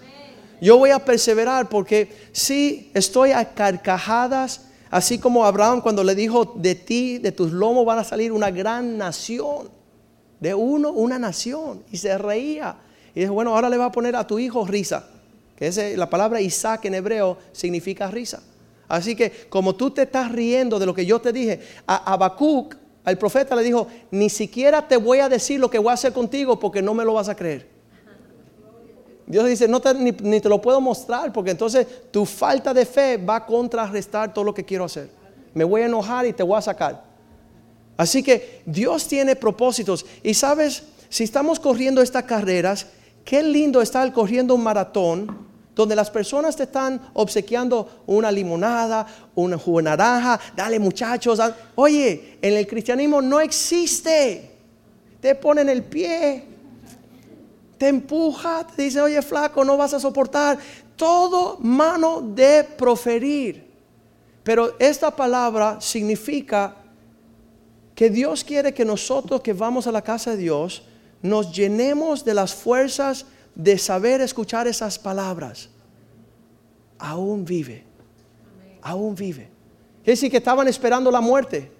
Yo 0.60 0.78
voy 0.78 0.90
a 0.90 1.04
perseverar 1.04 1.68
porque 1.68 2.28
si 2.32 2.90
estoy 2.94 3.32
a 3.32 3.52
carcajadas, 3.54 4.62
así 4.96 5.18
como 5.18 5.44
Abraham 5.44 5.82
cuando 5.82 6.02
le 6.02 6.14
dijo, 6.14 6.54
de 6.56 6.74
ti, 6.74 7.18
de 7.18 7.30
tus 7.30 7.52
lomos 7.52 7.84
van 7.84 7.98
a 7.98 8.04
salir 8.04 8.32
una 8.32 8.50
gran 8.50 8.96
nación. 8.96 9.68
De 10.40 10.54
uno, 10.54 10.90
una 10.90 11.18
nación. 11.18 11.82
Y 11.92 11.98
se 11.98 12.16
reía. 12.16 12.76
Y 13.14 13.20
dijo, 13.20 13.34
bueno, 13.34 13.54
ahora 13.54 13.68
le 13.68 13.76
va 13.76 13.86
a 13.86 13.92
poner 13.92 14.16
a 14.16 14.26
tu 14.26 14.38
hijo 14.38 14.66
risa. 14.66 15.06
Que 15.54 15.66
es 15.66 15.98
la 15.98 16.08
palabra 16.08 16.40
Isaac 16.40 16.86
en 16.86 16.94
hebreo 16.94 17.36
significa 17.52 18.10
risa. 18.10 18.42
Así 18.88 19.14
que 19.14 19.30
como 19.50 19.74
tú 19.74 19.90
te 19.90 20.02
estás 20.02 20.32
riendo 20.32 20.78
de 20.78 20.86
lo 20.86 20.94
que 20.94 21.04
yo 21.04 21.20
te 21.20 21.30
dije, 21.30 21.60
a 21.86 22.14
Habacuc, 22.14 22.74
al 23.04 23.18
profeta 23.18 23.54
le 23.54 23.64
dijo, 23.64 23.88
ni 24.10 24.30
siquiera 24.30 24.88
te 24.88 24.96
voy 24.96 25.18
a 25.18 25.28
decir 25.28 25.60
lo 25.60 25.68
que 25.68 25.78
voy 25.78 25.90
a 25.90 25.94
hacer 25.94 26.14
contigo 26.14 26.58
porque 26.58 26.80
no 26.80 26.94
me 26.94 27.04
lo 27.04 27.12
vas 27.12 27.28
a 27.28 27.36
creer. 27.36 27.68
Dios 29.26 29.46
dice, 29.46 29.66
no 29.66 29.80
ni, 29.98 30.12
ni, 30.12 30.40
te 30.40 30.48
lo 30.48 30.60
puedo 30.60 30.80
mostrar 30.80 31.32
porque 31.32 31.50
entonces 31.50 31.86
tu 32.10 32.24
falta 32.24 32.72
de 32.72 32.86
fe 32.86 33.16
va 33.16 33.36
a 33.36 33.46
contrarrestar 33.46 34.32
todo 34.32 34.44
lo 34.44 34.54
que 34.54 34.64
quiero 34.64 34.84
hacer. 34.84 35.10
Me 35.52 35.64
voy 35.64 35.82
a 35.82 35.86
enojar 35.86 36.26
y 36.26 36.32
te 36.32 36.42
voy 36.42 36.56
a 36.56 36.62
sacar. 36.62 37.02
Así 37.96 38.22
que 38.22 38.62
Dios 38.66 39.08
tiene 39.08 39.34
propósitos. 39.36 40.04
Y 40.22 40.34
sabes, 40.34 40.84
si 41.08 41.24
estamos 41.24 41.58
corriendo 41.58 42.02
estas 42.02 42.24
carreras, 42.24 42.86
qué 43.24 43.42
lindo 43.42 43.80
estar 43.80 44.12
corriendo 44.12 44.54
un 44.54 44.62
maratón 44.62 45.46
donde 45.74 45.94
las 45.94 46.10
personas 46.10 46.56
te 46.56 46.62
están 46.62 47.00
obsequiando 47.12 48.02
una 48.06 48.32
limonada, 48.32 49.06
una 49.34 49.58
jugo 49.58 49.82
naranja, 49.82 50.40
dale 50.56 50.78
muchachos. 50.78 51.38
Oye, 51.74 52.38
en 52.40 52.54
el 52.54 52.66
cristianismo 52.66 53.20
no 53.20 53.40
existe. 53.40 54.52
Te 55.20 55.34
ponen 55.34 55.68
el 55.68 55.84
pie, 55.84 56.44
te 57.78 57.88
empuja, 57.88 58.66
te 58.66 58.82
dice, 58.82 59.00
oye 59.00 59.20
flaco, 59.22 59.64
no 59.64 59.76
vas 59.76 59.94
a 59.94 60.00
soportar. 60.00 60.58
Todo 60.96 61.58
mano 61.60 62.22
de 62.22 62.64
proferir. 62.64 63.66
Pero 64.42 64.76
esta 64.78 65.14
palabra 65.14 65.80
significa 65.80 66.76
que 67.94 68.10
Dios 68.10 68.44
quiere 68.44 68.72
que 68.72 68.84
nosotros 68.84 69.40
que 69.40 69.52
vamos 69.52 69.86
a 69.86 69.92
la 69.92 70.02
casa 70.02 70.32
de 70.32 70.36
Dios 70.38 70.82
nos 71.22 71.52
llenemos 71.52 72.24
de 72.24 72.34
las 72.34 72.54
fuerzas 72.54 73.26
de 73.54 73.78
saber 73.78 74.20
escuchar 74.20 74.66
esas 74.66 74.98
palabras. 74.98 75.68
Aún 76.98 77.44
vive. 77.44 77.84
Aún 78.82 79.14
vive. 79.14 79.48
Es 80.00 80.20
decir, 80.20 80.30
que 80.30 80.36
estaban 80.36 80.68
esperando 80.68 81.10
la 81.10 81.20
muerte 81.20 81.75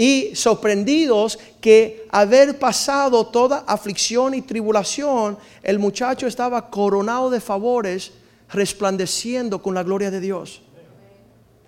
y 0.00 0.34
sorprendidos 0.34 1.38
que 1.60 2.06
haber 2.10 2.58
pasado 2.58 3.26
toda 3.26 3.64
aflicción 3.66 4.32
y 4.32 4.40
tribulación, 4.40 5.36
el 5.62 5.78
muchacho 5.78 6.26
estaba 6.26 6.70
coronado 6.70 7.28
de 7.28 7.38
favores, 7.38 8.10
resplandeciendo 8.50 9.60
con 9.60 9.74
la 9.74 9.82
gloria 9.82 10.10
de 10.10 10.20
Dios. 10.20 10.62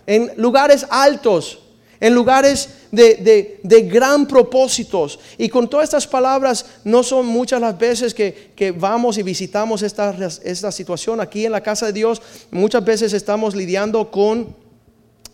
En 0.06 0.32
lugares 0.38 0.86
altos, 0.88 1.58
en 2.00 2.14
lugares 2.14 2.70
de, 2.90 3.60
gran 3.92 4.26
propósitos. 4.26 5.18
Y 5.36 5.50
con 5.50 5.68
todas 5.68 5.84
estas 5.84 6.06
palabras, 6.06 6.64
no 6.84 7.02
son 7.02 7.26
muchas 7.26 7.60
las 7.60 7.76
veces 7.76 8.14
que, 8.14 8.74
vamos 8.78 9.18
y 9.18 9.22
visitamos 9.22 9.82
esta, 9.82 10.16
esta, 10.42 10.72
situación 10.72 11.20
aquí 11.20 11.44
en 11.44 11.52
la 11.52 11.60
casa 11.60 11.84
de 11.84 11.92
Dios. 11.92 12.22
Muchas 12.50 12.82
veces 12.82 13.12
estamos 13.12 13.54
lidiando 13.54 14.10
con 14.10 14.61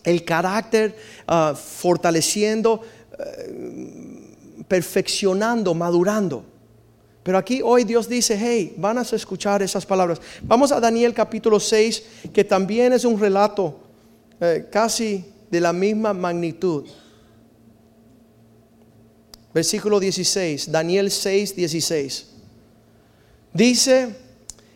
el 0.03 0.23
carácter, 0.23 0.95
ah, 1.27 1.55
fortaleciendo, 1.55 2.81
eh, 3.17 4.35
perfeccionando, 4.67 5.73
madurando. 5.73 6.45
Pero 7.23 7.37
aquí 7.37 7.61
hoy 7.63 7.83
Dios 7.83 8.07
dice, 8.07 8.37
hey, 8.39 8.73
van 8.77 8.97
a 8.97 9.01
escuchar 9.01 9.61
esas 9.61 9.85
palabras. 9.85 10.21
Vamos 10.41 10.71
a 10.71 10.79
Daniel 10.79 11.13
capítulo 11.13 11.59
6, 11.59 12.03
que 12.33 12.43
también 12.43 12.93
es 12.93 13.05
un 13.05 13.19
relato 13.19 13.79
eh, 14.39 14.67
casi 14.71 15.25
de 15.51 15.61
la 15.61 15.73
misma 15.73 16.13
magnitud. 16.13 16.85
Versículo 19.53 19.99
16, 19.99 20.71
Daniel 20.71 21.11
6, 21.11 21.55
16. 21.55 22.27
Dice, 23.53 24.15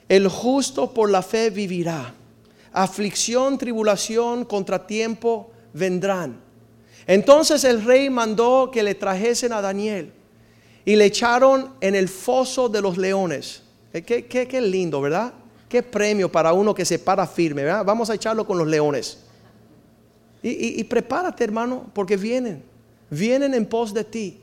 el 0.10 0.28
justo 0.28 0.94
por 0.94 1.10
la 1.10 1.22
fe 1.22 1.50
vivirá. 1.50 2.14
Aflicción, 2.74 3.58
tribulación, 3.58 4.46
contratiempo 4.46 5.52
vendrán. 5.74 6.42
Entonces 7.08 7.64
el 7.64 7.84
rey 7.84 8.10
mandó 8.10 8.70
que 8.72 8.84
le 8.84 8.96
trajesen 8.96 9.54
a 9.54 9.62
Daniel 9.62 10.12
y 10.84 10.96
le 10.96 11.06
echaron 11.06 11.74
en 11.80 11.96
el 11.96 12.10
foso 12.10 12.68
de 12.68 12.82
los 12.82 12.98
leones. 12.98 13.64
Eh, 13.94 14.02
qué, 14.02 14.26
qué 14.26 14.62
lindo, 14.62 15.00
¿verdad? 15.00 15.34
Qué 15.70 15.82
premio 15.82 16.32
para 16.32 16.54
uno 16.54 16.76
que 16.76 16.86
se 16.86 17.00
para 17.00 17.26
firme. 17.26 17.66
Vamos 17.66 18.10
a 18.10 18.16
echarlo 18.16 18.46
con 18.46 18.58
los 18.58 18.68
leones. 18.68 19.20
Y, 20.44 20.84
prepárate, 20.84 21.44
hermano, 21.46 21.90
porque 21.94 22.18
vienen. 22.18 22.62
Vienen 23.10 23.54
en 23.54 23.66
pos 23.66 23.94
de 23.94 24.04
ti. 24.04 24.40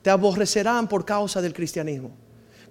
Te 0.00 0.08
aborrecerán 0.08 0.88
por 0.88 1.04
causa 1.04 1.42
del 1.42 1.52
cristianismo. 1.52 2.10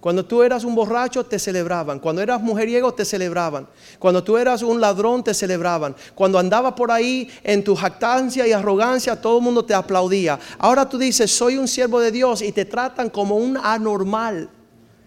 Cuando 0.00 0.24
tú 0.24 0.42
eras 0.42 0.64
un 0.64 0.74
borracho, 0.74 1.24
te 1.24 1.38
celebraban. 1.38 2.00
Cuando 2.00 2.22
eras 2.22 2.40
mujeriego, 2.40 2.94
te 2.94 3.04
celebraban. 3.04 3.68
Cuando 3.98 4.24
tú 4.24 4.38
eras 4.38 4.62
un 4.62 4.80
ladrón, 4.80 5.22
te 5.22 5.34
celebraban. 5.34 5.94
Cuando 6.14 6.38
andaba 6.38 6.74
por 6.74 6.90
ahí 6.90 7.30
en 7.44 7.62
tu 7.62 7.76
jactancia 7.76 8.46
y 8.46 8.52
arrogancia, 8.52 9.20
todo 9.20 9.38
el 9.38 9.44
mundo 9.44 9.62
te 9.64 9.74
aplaudía. 9.74 10.38
Ahora 10.58 10.88
tú 10.88 10.96
dices, 10.96 11.30
soy 11.30 11.58
un 11.58 11.68
siervo 11.68 12.00
de 12.00 12.10
Dios 12.10 12.40
y 12.40 12.50
te 12.50 12.64
tratan 12.64 13.10
como 13.10 13.36
un 13.36 13.58
anormal. 13.58 14.48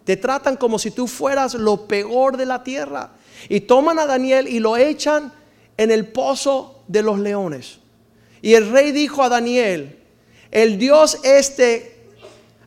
Te 0.04 0.16
tratan 0.16 0.58
como 0.58 0.78
si 0.78 0.92
tú 0.92 1.08
fueras 1.08 1.56
lo 1.56 1.88
peor 1.88 2.38
de 2.38 2.46
la 2.46 2.64
tierra. 2.64 3.14
Y 3.50 3.62
toman 3.62 3.98
a 3.98 4.06
Daniel 4.06 4.48
y 4.48 4.60
lo 4.60 4.78
echan 4.78 5.34
en 5.76 5.90
el 5.90 6.08
pozo 6.10 6.84
de 6.88 7.02
los 7.02 7.18
leones. 7.18 7.80
Y 8.44 8.54
el 8.54 8.70
rey 8.70 8.92
dijo 8.92 9.24
a 9.24 9.30
Daniel, 9.30 10.00
el 10.52 10.78
Dios 10.78 11.18
este 11.24 11.93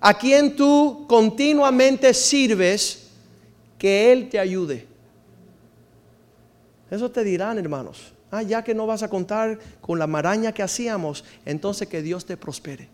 a 0.06 0.14
quien 0.16 0.54
tú 0.54 1.04
continuamente 1.08 2.14
sirves, 2.14 3.08
que 3.76 4.12
Él 4.12 4.28
te 4.28 4.38
ayude. 4.38 4.86
Eso 6.88 7.10
te 7.10 7.24
dirán, 7.24 7.58
hermanos. 7.58 8.12
Ah, 8.30 8.44
ya 8.44 8.62
que 8.62 8.72
no 8.72 8.86
vas 8.86 9.02
a 9.02 9.10
contar 9.10 9.58
con 9.80 9.98
la 9.98 10.06
maraña 10.06 10.52
que 10.52 10.62
hacíamos, 10.62 11.24
entonces 11.44 11.88
que 11.88 12.02
Dios 12.02 12.24
te 12.24 12.36
prospere. 12.36 12.88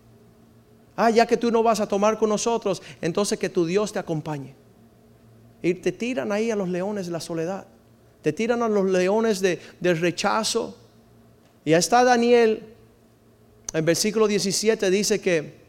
Ah, 0.96 1.10
ya 1.10 1.26
que 1.26 1.36
tú 1.36 1.50
no 1.50 1.62
vas 1.62 1.80
a 1.80 1.86
tomar 1.86 2.18
con 2.18 2.30
nosotros, 2.30 2.80
entonces 3.02 3.38
que 3.38 3.50
tu 3.50 3.66
Dios 3.66 3.92
te 3.92 3.98
acompañe. 3.98 4.54
Y 5.60 5.74
te 5.74 5.92
tiran 5.92 6.32
ahí 6.32 6.50
a 6.50 6.56
los 6.56 6.70
leones 6.70 7.04
de 7.04 7.12
la 7.12 7.20
soledad. 7.20 7.66
Te 8.22 8.32
tiran 8.32 8.62
a 8.62 8.70
los 8.70 8.86
leones 8.88 9.42
de, 9.42 9.60
del 9.80 10.00
rechazo, 10.00 10.78
y 11.62 11.74
ahí 11.74 11.78
está 11.78 12.04
Daniel, 12.04 12.62
en 13.74 13.84
versículo 13.84 14.26
17 14.26 14.90
dice 14.90 15.20
que, 15.20 15.60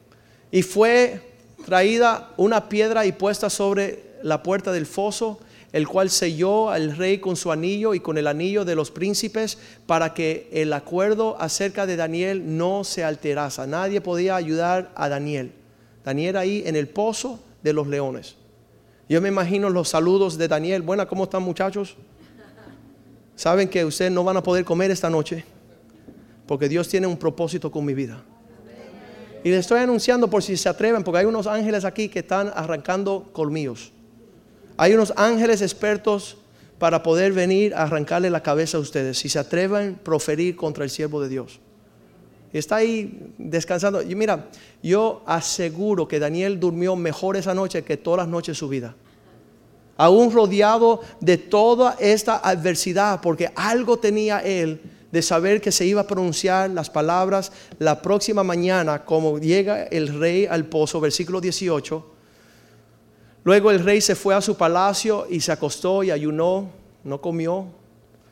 y 0.49 0.61
fue 0.61 1.32
traída 1.65 2.29
una 2.37 2.69
piedra 2.69 3.05
y 3.05 3.11
puesta 3.11 3.49
sobre 3.49 4.03
la 4.21 4.43
puerta 4.43 4.71
del 4.71 4.85
foso, 4.85 5.39
el 5.71 5.87
cual 5.87 6.09
selló 6.09 6.69
al 6.69 6.95
rey 6.95 7.17
con 7.17 7.35
su 7.35 7.51
anillo 7.51 7.93
y 7.93 7.99
con 7.99 8.17
el 8.17 8.27
anillo 8.27 8.63
de 8.63 8.75
los 8.75 8.91
príncipes 8.91 9.57
para 9.87 10.13
que 10.13 10.49
el 10.53 10.71
acuerdo 10.71 11.35
acerca 11.39 11.85
de 11.85 11.95
Daniel 11.95 12.57
no 12.57 12.83
se 12.83 13.03
alterase. 13.03 13.65
Nadie 13.65 13.99
podía 13.99 14.35
ayudar 14.35 14.91
a 14.95 15.09
Daniel. 15.09 15.51
Daniel 16.05 16.37
ahí 16.37 16.63
en 16.65 16.75
el 16.75 16.87
pozo 16.87 17.39
de 17.63 17.73
los 17.73 17.87
leones. 17.87 18.35
Yo 19.09 19.19
me 19.21 19.29
imagino 19.29 19.69
los 19.69 19.89
saludos 19.89 20.37
de 20.37 20.47
Daniel. 20.47 20.81
Buena, 20.81 21.05
¿cómo 21.07 21.23
están 21.23 21.43
muchachos? 21.43 21.95
Saben 23.35 23.67
que 23.67 23.83
ustedes 23.83 24.11
no 24.11 24.23
van 24.23 24.37
a 24.37 24.43
poder 24.43 24.63
comer 24.63 24.91
esta 24.91 25.09
noche 25.09 25.43
porque 26.45 26.69
Dios 26.69 26.87
tiene 26.87 27.07
un 27.07 27.17
propósito 27.17 27.71
con 27.71 27.83
mi 27.83 27.93
vida. 27.93 28.23
Y 29.43 29.49
le 29.49 29.57
estoy 29.57 29.79
anunciando 29.79 30.29
por 30.29 30.41
si 30.41 30.55
se 30.55 30.69
atreven, 30.69 31.03
porque 31.03 31.19
hay 31.19 31.25
unos 31.25 31.47
ángeles 31.47 31.83
aquí 31.83 32.07
que 32.07 32.19
están 32.19 32.51
arrancando 32.55 33.29
colmillos. 33.33 33.91
Hay 34.77 34.93
unos 34.93 35.13
ángeles 35.17 35.61
expertos 35.61 36.37
para 36.79 37.03
poder 37.03 37.33
venir 37.33 37.75
a 37.75 37.83
arrancarle 37.83 38.29
la 38.29 38.41
cabeza 38.41 38.77
a 38.77 38.79
ustedes, 38.79 39.17
si 39.17 39.29
se 39.29 39.39
atreven 39.39 39.97
a 39.99 40.03
proferir 40.03 40.55
contra 40.55 40.83
el 40.83 40.89
siervo 40.89 41.21
de 41.21 41.29
Dios. 41.29 41.59
Está 42.53 42.77
ahí 42.77 43.33
descansando. 43.37 44.01
Y 44.01 44.15
mira, 44.15 44.49
yo 44.81 45.23
aseguro 45.25 46.07
que 46.07 46.19
Daniel 46.19 46.59
durmió 46.59 46.95
mejor 46.95 47.35
esa 47.35 47.53
noche 47.53 47.83
que 47.83 47.97
todas 47.97 48.19
las 48.19 48.27
noches 48.27 48.55
de 48.55 48.59
su 48.59 48.69
vida. 48.69 48.95
Aún 49.97 50.31
rodeado 50.31 51.01
de 51.19 51.37
toda 51.37 51.97
esta 51.99 52.37
adversidad, 52.37 53.21
porque 53.21 53.51
algo 53.55 53.97
tenía 53.97 54.39
él 54.39 54.81
de 55.13 55.21
saber 55.21 55.61
que 55.61 55.71
se 55.71 55.85
iba 55.85 56.01
a 56.01 56.07
pronunciar 56.07 56.71
las 56.71 56.89
palabras 56.89 57.51
la 57.77 58.01
próxima 58.01 58.43
mañana, 58.43 59.05
como 59.05 59.37
llega 59.37 59.83
el 59.83 60.07
rey 60.07 60.47
al 60.47 60.65
pozo, 60.65 60.99
versículo 60.99 61.39
18. 61.39 62.03
Luego 63.43 63.69
el 63.69 63.81
rey 63.81 64.01
se 64.01 64.15
fue 64.15 64.33
a 64.33 64.41
su 64.41 64.57
palacio 64.57 65.27
y 65.29 65.39
se 65.39 65.51
acostó 65.51 66.03
y 66.03 66.09
ayunó, 66.09 66.71
no 67.03 67.21
comió, 67.21 67.67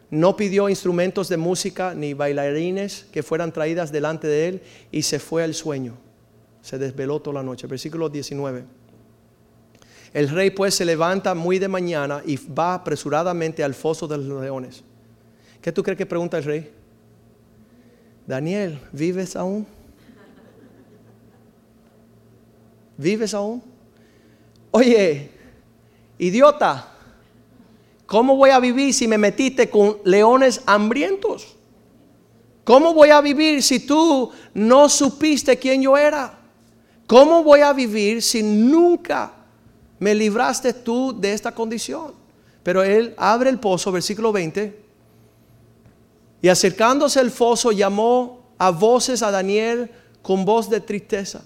no 0.09 0.35
pidió 0.35 0.69
instrumentos 0.69 1.29
de 1.29 1.37
música 1.37 1.93
ni 1.93 2.15
bailarines 2.15 3.05
que 3.11 3.21
fueran 3.21 3.51
traídas 3.51 3.91
delante 3.91 4.25
de 4.25 4.47
él 4.47 4.61
y 4.91 5.03
se 5.03 5.19
fue 5.19 5.43
al 5.43 5.53
sueño. 5.53 5.93
Se 6.63 6.79
desveló 6.79 7.21
toda 7.21 7.35
la 7.35 7.43
noche. 7.43 7.67
Versículo 7.67 8.09
19. 8.09 8.63
El 10.13 10.29
rey 10.29 10.49
pues 10.49 10.73
se 10.73 10.85
levanta 10.85 11.35
muy 11.35 11.59
de 11.59 11.67
mañana 11.67 12.23
y 12.25 12.37
va 12.37 12.73
apresuradamente 12.73 13.63
al 13.63 13.75
foso 13.75 14.07
de 14.07 14.17
los 14.17 14.41
leones. 14.41 14.83
¿Qué 15.62 15.71
tú 15.71 15.84
crees 15.84 15.97
que 15.97 16.06
pregunta 16.06 16.38
el 16.38 16.43
rey? 16.43 16.71
Daniel, 18.26 18.80
¿vives 18.91 19.36
aún? 19.36 19.65
¿Vives 22.97 23.34
aún? 23.34 23.62
Oye, 24.71 25.30
idiota, 26.17 26.88
¿cómo 28.06 28.36
voy 28.36 28.52
a 28.52 28.60
vivir 28.60 28.93
si 28.93 29.08
me 29.08 29.17
metiste 29.17 29.69
con 29.69 29.97
leones 30.04 30.62
hambrientos? 30.65 31.56
¿Cómo 32.63 32.93
voy 32.93 33.10
a 33.10 33.21
vivir 33.21 33.62
si 33.63 33.86
tú 33.86 34.32
no 34.54 34.88
supiste 34.88 35.58
quién 35.58 35.82
yo 35.82 35.97
era? 35.97 36.39
¿Cómo 37.08 37.43
voy 37.43 37.62
a 37.62 37.74
vivir 37.74 38.21
si 38.21 38.41
nunca 38.41 39.34
me 40.00 40.15
libraste 40.15 40.74
tú 40.74 41.19
de 41.19 41.34
esta 41.34 41.52
condición? 41.52 42.13
Pero 42.63 42.84
él 42.84 43.13
abre 43.17 43.50
el 43.50 43.60
pozo, 43.60 43.91
versículo 43.91 44.32
20, 44.32 44.80
y 46.41 46.47
acercándose 46.49 47.19
al 47.19 47.32
foso 47.32 47.71
llamó 47.71 48.54
a 48.58 48.71
voces 48.71 49.21
a 49.21 49.32
Daniel 49.32 49.91
con 50.21 50.45
voz 50.45 50.69
de 50.69 50.82
tristeza. 50.82 51.43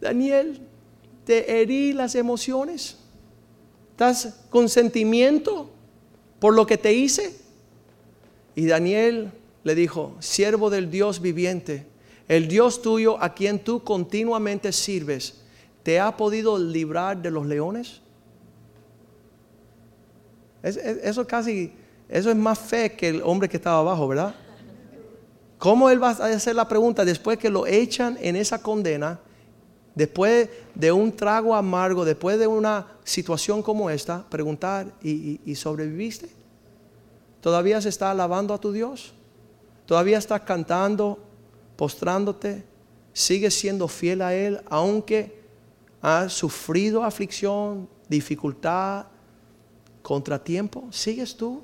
Daniel, 0.00 0.60
te 1.24 1.60
herí 1.60 1.92
las 1.92 2.14
emociones. 2.14 2.98
¿Estás 3.90 4.40
con 4.50 4.68
sentimiento 4.68 5.70
por 6.38 6.54
lo 6.54 6.66
que 6.66 6.76
te 6.76 6.92
hice? 6.92 7.36
Y 8.54 8.66
Daniel 8.66 9.30
le 9.64 9.74
dijo, 9.74 10.16
siervo 10.20 10.70
del 10.70 10.90
Dios 10.90 11.20
viviente, 11.20 11.86
el 12.28 12.48
Dios 12.48 12.82
tuyo 12.82 13.22
a 13.22 13.34
quien 13.34 13.62
tú 13.62 13.84
continuamente 13.84 14.72
sirves, 14.72 15.42
¿te 15.82 16.00
ha 16.00 16.16
podido 16.16 16.58
librar 16.58 17.20
de 17.20 17.30
los 17.30 17.46
leones? 17.46 18.00
eso 20.62 21.26
casi 21.26 21.72
eso 22.12 22.30
es 22.30 22.36
más 22.36 22.58
fe 22.58 22.92
que 22.92 23.08
el 23.08 23.22
hombre 23.22 23.48
que 23.48 23.56
estaba 23.56 23.78
abajo, 23.78 24.06
¿verdad? 24.06 24.34
¿Cómo 25.56 25.88
él 25.88 26.02
va 26.02 26.10
a 26.10 26.26
hacer 26.26 26.54
la 26.54 26.68
pregunta 26.68 27.06
después 27.06 27.38
que 27.38 27.48
lo 27.48 27.66
echan 27.66 28.18
en 28.20 28.36
esa 28.36 28.60
condena? 28.60 29.18
Después 29.94 30.50
de 30.74 30.92
un 30.92 31.10
trago 31.16 31.54
amargo, 31.54 32.04
después 32.04 32.38
de 32.38 32.46
una 32.46 32.86
situación 33.02 33.62
como 33.62 33.88
esta, 33.88 34.28
preguntar, 34.28 34.92
¿y, 35.02 35.54
sobreviviste? 35.54 36.28
¿Todavía 37.40 37.80
se 37.80 37.88
está 37.88 38.10
alabando 38.10 38.52
a 38.52 38.60
tu 38.60 38.72
Dios? 38.72 39.14
¿Todavía 39.86 40.18
estás 40.18 40.42
cantando, 40.42 41.18
postrándote? 41.76 42.62
¿Sigues 43.14 43.54
siendo 43.54 43.88
fiel 43.88 44.20
a 44.20 44.34
Él 44.34 44.60
aunque 44.68 45.40
has 46.02 46.34
sufrido 46.34 47.04
aflicción, 47.04 47.88
dificultad, 48.06 49.06
contratiempo? 50.02 50.88
¿Sigues 50.90 51.34
tú? 51.34 51.62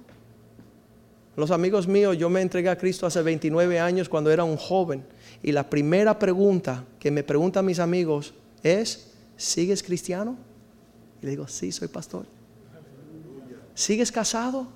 Los 1.39 1.53
amigos 1.53 1.87
míos, 1.87 2.19
yo 2.19 2.29
me 2.29 2.41
entregué 2.41 2.69
a 2.69 2.77
Cristo 2.77 3.07
hace 3.07 3.23
29 3.23 3.79
años 3.79 4.09
cuando 4.09 4.29
era 4.29 4.43
un 4.43 4.57
joven. 4.57 5.05
Y 5.41 5.53
la 5.53 5.71
primera 5.71 6.19
pregunta 6.19 6.85
que 6.99 7.13
me 7.13 7.23
preguntan 7.23 7.65
mis 7.65 7.79
amigos 7.79 8.35
es, 8.65 9.13
¿sigues 9.37 9.85
cristiano? 9.85 10.37
Y 11.23 11.27
le 11.27 11.31
digo, 11.31 11.47
sí, 11.47 11.71
soy 11.71 11.87
pastor. 11.87 12.27
¿Sigues 13.73 14.11
casado? 14.11 14.67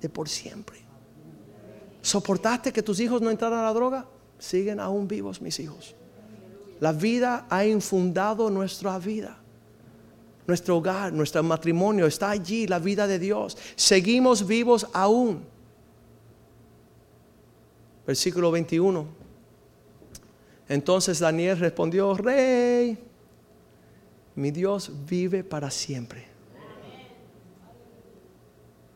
De 0.00 0.08
por 0.08 0.26
siempre. 0.30 0.78
¿Soportaste 2.00 2.72
que 2.72 2.82
tus 2.82 2.98
hijos 2.98 3.20
no 3.20 3.30
entraran 3.30 3.58
a 3.58 3.64
la 3.64 3.74
droga? 3.74 4.06
Siguen 4.38 4.80
aún 4.80 5.06
vivos 5.06 5.42
mis 5.42 5.60
hijos. 5.60 5.94
La 6.80 6.92
vida 6.92 7.44
ha 7.50 7.66
infundado 7.66 8.48
nuestra 8.48 8.98
vida. 8.98 9.36
Nuestro 10.46 10.78
hogar, 10.78 11.12
nuestro 11.12 11.42
matrimonio 11.42 12.06
está 12.06 12.30
allí, 12.30 12.66
la 12.66 12.78
vida 12.78 13.06
de 13.06 13.18
Dios. 13.18 13.58
Seguimos 13.76 14.46
vivos 14.46 14.86
aún. 14.94 15.59
Versículo 18.06 18.50
21. 18.50 19.06
Entonces 20.68 21.18
Daniel 21.18 21.58
respondió, 21.58 22.14
rey, 22.14 22.98
mi 24.36 24.50
Dios 24.50 24.90
vive 25.08 25.42
para 25.42 25.70
siempre. 25.70 26.26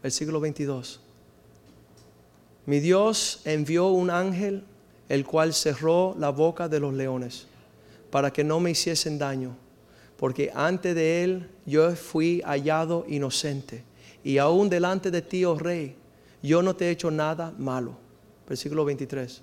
Versículo 0.03 0.39
22. 0.41 1.01
Mi 2.67 2.81
Dios 2.81 3.43
envió 3.45 3.89
un 3.89 4.11
ángel, 4.11 4.65
el 5.09 5.25
cual 5.25 5.53
cerró 5.53 6.15
la 6.19 6.31
boca 6.31 6.69
de 6.69 6.81
los 6.81 6.95
leones, 6.95 7.47
para 8.11 8.33
que 8.33 8.45
no 8.45 8.61
me 8.61 8.71
hiciesen 8.71 9.19
daño, 9.19 9.57
porque 10.17 10.51
antes 10.55 10.95
de 10.95 11.25
él 11.25 11.51
yo 11.67 11.95
fui 11.97 12.41
hallado 12.45 13.05
inocente, 13.09 13.85
y 14.23 14.39
aún 14.39 14.71
delante 14.71 15.11
de 15.11 15.21
ti, 15.21 15.45
oh 15.45 15.59
rey, 15.59 15.97
yo 16.43 16.63
no 16.63 16.75
te 16.77 16.87
he 16.87 16.91
hecho 16.91 17.11
nada 17.11 17.53
malo. 17.59 18.04
Versículo 18.49 18.85
23. 18.85 19.43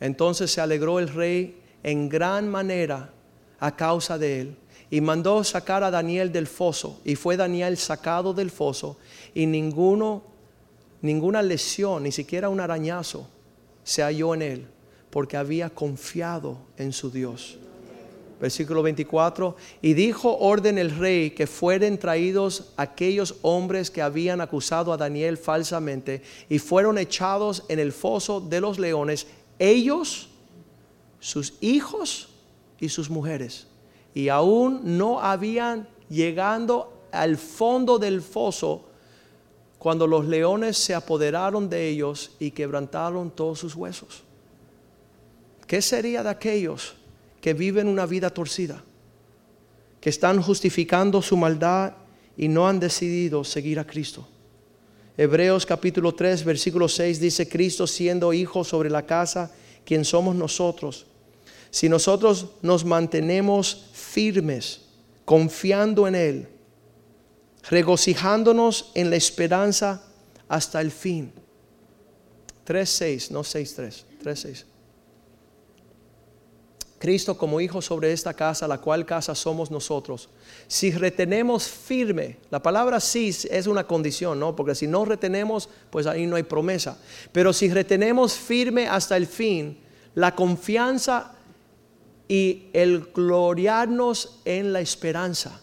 Entonces 0.00 0.50
se 0.50 0.60
alegró 0.60 0.98
el 0.98 1.08
rey 1.08 1.60
en 1.82 2.08
gran 2.08 2.48
manera 2.48 3.12
a 3.60 3.74
causa 3.74 4.18
de 4.18 4.40
él, 4.40 4.56
y 4.90 5.00
mandó 5.00 5.42
sacar 5.44 5.82
a 5.84 5.90
Daniel 5.90 6.32
del 6.32 6.46
foso, 6.46 7.00
y 7.04 7.16
fue 7.16 7.36
Daniel 7.36 7.76
sacado 7.76 8.32
del 8.32 8.50
foso, 8.50 8.96
y 9.34 9.46
ninguno 9.46 10.22
ninguna 11.00 11.42
lesión, 11.42 12.02
ni 12.02 12.12
siquiera 12.12 12.48
un 12.48 12.60
arañazo 12.60 13.28
se 13.84 14.02
halló 14.02 14.34
en 14.34 14.42
él, 14.42 14.66
porque 15.10 15.36
había 15.36 15.70
confiado 15.70 16.58
en 16.76 16.92
su 16.92 17.10
Dios. 17.10 17.58
Versículo 18.40 18.84
24, 18.84 19.56
y 19.82 19.94
dijo 19.94 20.36
orden 20.38 20.78
el 20.78 20.96
rey 20.96 21.30
que 21.30 21.48
fueren 21.48 21.98
traídos 21.98 22.72
aquellos 22.76 23.34
hombres 23.42 23.90
que 23.90 24.00
habían 24.00 24.40
acusado 24.40 24.92
a 24.92 24.96
Daniel 24.96 25.36
falsamente 25.36 26.22
y 26.48 26.60
fueron 26.60 26.98
echados 26.98 27.64
en 27.68 27.80
el 27.80 27.92
foso 27.92 28.40
de 28.40 28.60
los 28.60 28.78
leones, 28.78 29.26
ellos, 29.58 30.28
sus 31.18 31.54
hijos 31.60 32.28
y 32.78 32.88
sus 32.90 33.10
mujeres. 33.10 33.66
Y 34.14 34.28
aún 34.28 34.96
no 34.96 35.20
habían 35.20 35.88
llegando 36.08 36.92
al 37.10 37.36
fondo 37.36 37.98
del 37.98 38.22
foso 38.22 38.84
cuando 39.78 40.06
los 40.06 40.26
leones 40.26 40.76
se 40.76 40.94
apoderaron 40.94 41.68
de 41.68 41.88
ellos 41.88 42.32
y 42.38 42.52
quebrantaron 42.52 43.30
todos 43.30 43.58
sus 43.58 43.74
huesos. 43.74 44.22
¿Qué 45.66 45.82
sería 45.82 46.22
de 46.22 46.30
aquellos 46.30 46.97
que 47.40 47.54
viven 47.54 47.88
una 47.88 48.06
vida 48.06 48.30
torcida? 48.30 48.82
Que 50.00 50.10
están 50.10 50.42
justificando 50.42 51.22
su 51.22 51.36
maldad 51.36 51.94
y 52.36 52.48
no 52.48 52.68
han 52.68 52.80
decidido 52.80 53.44
seguir 53.44 53.78
a 53.78 53.86
Cristo. 53.86 54.26
Hebreos 55.16 55.66
capítulo 55.66 56.14
3, 56.14 56.44
versículo 56.44 56.88
6 56.88 57.18
dice, 57.18 57.48
Cristo 57.48 57.86
siendo 57.86 58.32
hijo 58.32 58.62
sobre 58.62 58.88
la 58.88 59.04
casa, 59.04 59.50
quien 59.84 60.04
somos 60.04 60.36
nosotros. 60.36 61.06
Si 61.70 61.88
nosotros 61.88 62.46
nos 62.62 62.84
mantenemos 62.84 63.90
firmes, 63.92 64.82
confiando 65.24 66.06
en 66.06 66.14
Él, 66.14 66.48
regocijándonos 67.68 68.92
en 68.94 69.10
la 69.10 69.16
esperanza 69.16 70.02
hasta 70.48 70.80
el 70.80 70.90
fin. 70.90 71.32
3.6, 72.66 73.30
no 73.30 73.40
6.3, 73.40 74.04
3.6. 74.22 74.64
Cristo 76.98 77.38
como 77.38 77.60
hijo 77.60 77.80
sobre 77.80 78.12
esta 78.12 78.34
casa, 78.34 78.66
la 78.66 78.78
cual 78.78 79.06
casa 79.06 79.34
somos 79.34 79.70
nosotros. 79.70 80.28
Si 80.66 80.90
retenemos 80.90 81.68
firme, 81.68 82.38
la 82.50 82.60
palabra 82.60 82.98
sí 82.98 83.34
es 83.50 83.66
una 83.66 83.86
condición, 83.86 84.40
¿no? 84.40 84.56
Porque 84.56 84.74
si 84.74 84.86
no 84.86 85.04
retenemos, 85.04 85.68
pues 85.90 86.06
ahí 86.06 86.26
no 86.26 86.36
hay 86.36 86.42
promesa. 86.42 86.98
Pero 87.32 87.52
si 87.52 87.68
retenemos 87.70 88.34
firme 88.34 88.88
hasta 88.88 89.16
el 89.16 89.26
fin, 89.26 89.78
la 90.14 90.34
confianza 90.34 91.34
y 92.26 92.66
el 92.72 93.10
gloriarnos 93.14 94.40
en 94.44 94.72
la 94.72 94.80
esperanza 94.80 95.60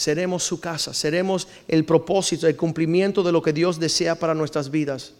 seremos 0.00 0.44
su 0.44 0.60
casa, 0.60 0.94
seremos 0.94 1.46
el 1.68 1.84
propósito, 1.84 2.46
el 2.46 2.56
cumplimiento 2.56 3.22
de 3.22 3.32
lo 3.32 3.42
que 3.42 3.52
Dios 3.52 3.78
desea 3.78 4.14
para 4.14 4.34
nuestras 4.34 4.70
vidas. 4.70 5.14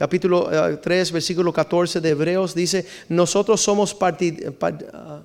Capítulo 0.00 0.48
3, 0.80 1.10
eh, 1.10 1.12
versículo 1.12 1.52
14 1.52 2.00
de 2.00 2.08
Hebreos 2.08 2.54
dice, 2.54 2.86
nosotros 3.10 3.60
somos 3.60 3.94
ah, 4.00 5.22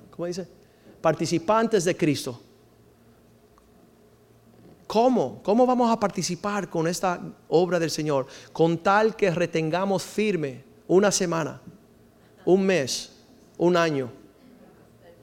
participantes 1.00 1.84
de 1.86 1.96
Cristo. 1.96 2.38
¿Cómo? 4.86 5.40
¿Cómo 5.42 5.64
vamos 5.64 5.90
a 5.90 5.98
participar 5.98 6.68
con 6.68 6.86
esta 6.86 7.18
obra 7.48 7.78
del 7.78 7.90
Señor? 7.90 8.26
Con 8.52 8.76
tal 8.76 9.16
que 9.16 9.30
retengamos 9.30 10.02
firme 10.02 10.62
una 10.86 11.10
semana, 11.10 11.62
un 12.44 12.66
mes, 12.66 13.12
un 13.56 13.78
año, 13.78 14.10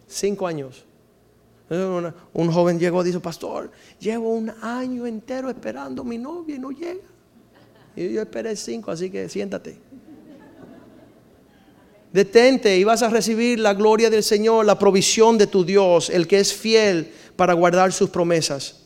cinco 0.07 0.47
años 0.47 0.83
un 2.33 2.51
joven 2.51 2.79
llegó 2.79 3.01
y 3.01 3.07
dijo, 3.07 3.19
pastor, 3.19 3.71
llevo 3.99 4.29
un 4.29 4.51
año 4.61 5.05
entero 5.05 5.49
esperando 5.49 6.01
a 6.01 6.05
mi 6.05 6.17
novia 6.17 6.55
y 6.55 6.59
no 6.59 6.71
llega. 6.71 7.12
Y 7.95 8.13
yo 8.13 8.21
esperé 8.21 8.55
cinco, 8.55 8.91
así 8.91 9.09
que 9.09 9.29
siéntate. 9.29 9.77
Detente 12.11 12.77
y 12.77 12.83
vas 12.83 13.01
a 13.01 13.09
recibir 13.09 13.59
la 13.59 13.73
gloria 13.73 14.09
del 14.09 14.23
Señor, 14.23 14.65
la 14.65 14.77
provisión 14.77 15.37
de 15.37 15.47
tu 15.47 15.65
Dios, 15.65 16.09
el 16.09 16.27
que 16.27 16.39
es 16.39 16.53
fiel 16.53 17.11
para 17.35 17.53
guardar 17.53 17.91
sus 17.91 18.09
promesas. 18.09 18.83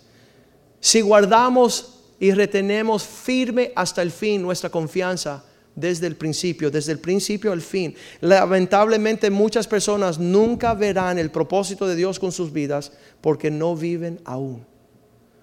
Si 0.80 1.02
guardamos 1.02 2.04
y 2.20 2.32
retenemos 2.32 3.04
firme 3.04 3.72
hasta 3.76 4.02
el 4.02 4.12
fin 4.12 4.42
nuestra 4.42 4.70
confianza, 4.70 5.44
desde 5.78 6.08
el 6.08 6.16
principio, 6.16 6.72
desde 6.72 6.92
el 6.92 7.00
principio 7.00 7.52
al 7.52 7.62
fin. 7.62 7.96
Lamentablemente 8.20 9.30
muchas 9.30 9.68
personas 9.68 10.18
nunca 10.18 10.74
verán 10.74 11.20
el 11.20 11.30
propósito 11.30 11.88
de 11.88 11.96
Dios 11.96 12.18
con 12.18 12.32
sus 12.32 12.52
vidas 12.52 12.92
porque 13.22 13.52
no 13.52 13.76
viven 13.76 14.20
aún. 14.26 14.66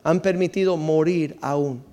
Han 0.02 0.20
permitido 0.20 0.76
morir 0.76 1.36
aún. 1.40 1.84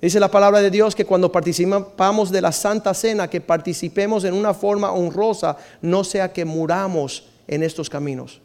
Dice 0.00 0.20
la 0.20 0.30
palabra 0.30 0.60
de 0.60 0.70
Dios 0.70 0.94
que 0.94 1.04
cuando 1.04 1.32
participamos 1.32 2.30
de 2.30 2.40
la 2.40 2.52
Santa 2.52 2.94
Cena, 2.94 3.28
que 3.28 3.40
participemos 3.40 4.22
en 4.24 4.34
una 4.34 4.54
forma 4.54 4.92
honrosa, 4.92 5.56
no 5.82 6.04
sea 6.04 6.32
que 6.32 6.44
muramos 6.44 7.26
en 7.48 7.64
estos 7.64 7.90
caminos. 7.90 8.40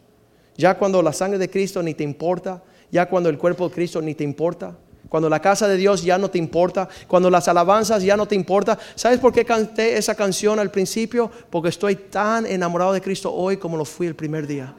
Ya 0.58 0.78
cuando 0.78 1.02
la 1.04 1.14
sangre 1.14 1.38
de 1.38 1.50
Cristo 1.50 1.84
ni 1.84 1.94
te 1.94 2.04
importa, 2.04 2.64
ya 2.92 3.08
cuando 3.08 3.30
el 3.30 3.38
cuerpo 3.38 3.68
de 3.68 3.76
Cristo 3.76 4.02
ni 4.02 4.16
te 4.16 4.24
importa, 4.24 4.76
cuando 5.10 5.30
la 5.30 5.40
casa 5.40 5.68
de 5.68 5.78
Dios 5.78 6.02
ya 6.02 6.18
no 6.18 6.32
te 6.32 6.40
importa, 6.40 6.90
cuando 7.08 7.30
las 7.30 7.48
alabanzas 7.48 8.02
ya 8.02 8.18
no 8.18 8.28
te 8.28 8.34
importa. 8.34 8.80
¿Sabes 8.96 9.20
por 9.20 9.32
qué 9.32 9.46
canté 9.46 9.96
esa 9.96 10.16
canción 10.16 10.60
al 10.60 10.72
principio? 10.72 11.30
Porque 11.52 11.70
estoy 11.70 11.96
tan 11.96 12.48
enamorado 12.48 12.94
de 12.94 13.02
Cristo 13.02 13.32
hoy 13.32 13.58
como 13.58 13.78
lo 13.78 13.86
fui 13.86 14.08
el 14.08 14.16
primer 14.16 14.48
día. 14.48 14.74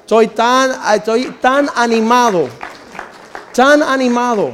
Estoy 0.00 0.28
tan, 0.28 0.70
estoy 0.94 1.34
tan 1.40 1.68
animado, 1.74 2.48
tan 3.52 3.82
animado. 3.82 4.52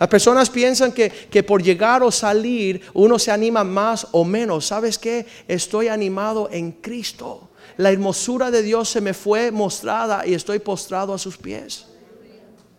Las 0.00 0.08
personas 0.08 0.48
piensan 0.48 0.92
que, 0.92 1.10
que, 1.10 1.42
por 1.42 1.62
llegar 1.62 2.02
o 2.02 2.10
salir 2.10 2.80
uno 2.94 3.18
se 3.18 3.30
anima 3.30 3.64
más 3.64 4.06
o 4.12 4.24
menos. 4.24 4.64
¿Sabes 4.64 4.96
qué? 4.96 5.26
Estoy 5.46 5.88
animado 5.88 6.48
en 6.50 6.72
Cristo. 6.72 7.50
La 7.76 7.92
hermosura 7.92 8.50
de 8.50 8.62
Dios 8.62 8.88
se 8.88 9.02
me 9.02 9.12
fue 9.12 9.50
mostrada 9.50 10.26
y 10.26 10.32
estoy 10.32 10.58
postrado 10.58 11.12
a 11.12 11.18
sus 11.18 11.36
pies. 11.36 11.84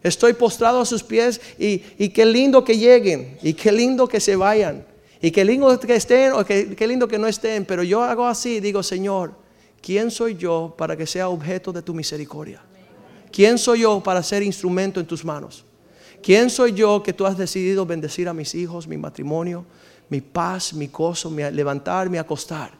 Estoy 0.02 0.34
postrado 0.34 0.82
a 0.82 0.86
sus 0.86 1.04
pies 1.04 1.40
y, 1.60 2.10
qué 2.10 2.26
lindo 2.26 2.64
que 2.64 2.76
lleguen 2.76 3.38
y 3.44 3.54
qué 3.54 3.72
lindo 3.72 4.08
que 4.08 4.20
se 4.20 4.36
vayan 4.36 4.84
y 5.22 5.30
qué 5.30 5.46
lindo 5.46 5.80
que 5.80 5.96
estén 5.96 6.34
o 6.34 6.44
qué, 6.44 6.76
qué 6.76 6.88
lindo 6.88 7.08
que 7.08 7.20
no 7.20 7.28
estén. 7.28 7.66
Pero 7.66 7.84
yo 7.84 8.02
hago 8.02 8.26
así, 8.26 8.60
digo, 8.60 8.82
Señor, 8.82 9.36
¿quién 9.80 10.10
soy 10.10 10.38
yo 10.38 10.74
para 10.76 10.98
que 10.98 11.06
sea 11.06 11.30
objeto 11.30 11.72
de 11.72 11.84
tu 11.84 11.94
misericordia? 11.94 12.64
¿Quién 13.32 13.60
soy 13.60 13.82
yo 13.82 14.02
para 14.02 14.24
ser 14.24 14.42
instrumento 14.42 15.00
en 15.00 15.06
tus 15.06 15.24
manos? 15.24 15.66
¿Quién 16.22 16.50
soy 16.50 16.74
yo 16.74 17.02
que 17.02 17.14
tú 17.14 17.26
has 17.26 17.38
decidido 17.38 17.86
bendecir 17.86 18.28
a 18.28 18.34
mis 18.34 18.54
hijos, 18.54 18.88
mi 18.88 18.98
matrimonio, 18.98 19.66
mi 20.10 20.22
paz, 20.22 20.74
mi 20.74 20.88
gozo, 20.88 21.30
mi 21.30 21.44
levantar, 21.52 22.10
mi 22.10 22.18
acostar? 22.18 22.72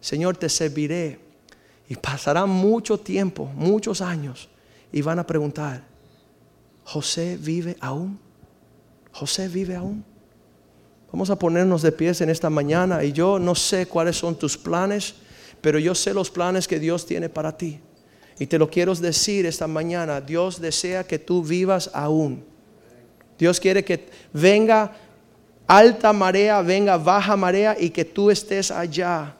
Señor, 0.00 0.36
te 0.36 0.48
serviré. 0.48 1.18
Y 1.88 1.96
pasará 1.96 2.46
mucho 2.46 2.98
tiempo, 2.98 3.46
muchos 3.56 4.00
años, 4.00 4.48
y 4.92 5.02
van 5.02 5.18
a 5.18 5.26
preguntar, 5.26 5.82
José 6.84 7.36
vive 7.40 7.76
aún. 7.80 8.18
José 9.12 9.48
vive 9.48 9.74
aún. 9.74 10.04
Vamos 11.12 11.30
a 11.30 11.36
ponernos 11.36 11.82
de 11.82 11.90
pies 11.90 12.20
en 12.20 12.30
esta 12.30 12.50
mañana 12.50 13.02
y 13.02 13.12
yo 13.12 13.38
no 13.40 13.56
sé 13.56 13.86
cuáles 13.86 14.16
son 14.16 14.36
tus 14.36 14.56
planes, 14.56 15.14
pero 15.60 15.78
yo 15.78 15.94
sé 15.94 16.14
los 16.14 16.30
planes 16.30 16.68
que 16.68 16.78
Dios 16.78 17.04
tiene 17.06 17.28
para 17.28 17.56
ti. 17.56 17.80
Y 18.38 18.46
te 18.46 18.58
lo 18.58 18.70
quiero 18.70 18.94
decir 18.94 19.44
esta 19.44 19.66
mañana, 19.66 20.20
Dios 20.20 20.60
desea 20.60 21.04
que 21.04 21.18
tú 21.18 21.42
vivas 21.42 21.90
aún. 21.92 22.44
Dios 23.40 23.58
quiere 23.58 23.82
que 23.82 24.06
venga 24.34 24.92
alta 25.66 26.12
marea, 26.12 26.60
venga 26.60 26.98
baja 26.98 27.36
marea 27.36 27.74
y 27.80 27.88
que 27.88 28.04
tú 28.04 28.30
estés 28.30 28.70
allá 28.70 29.34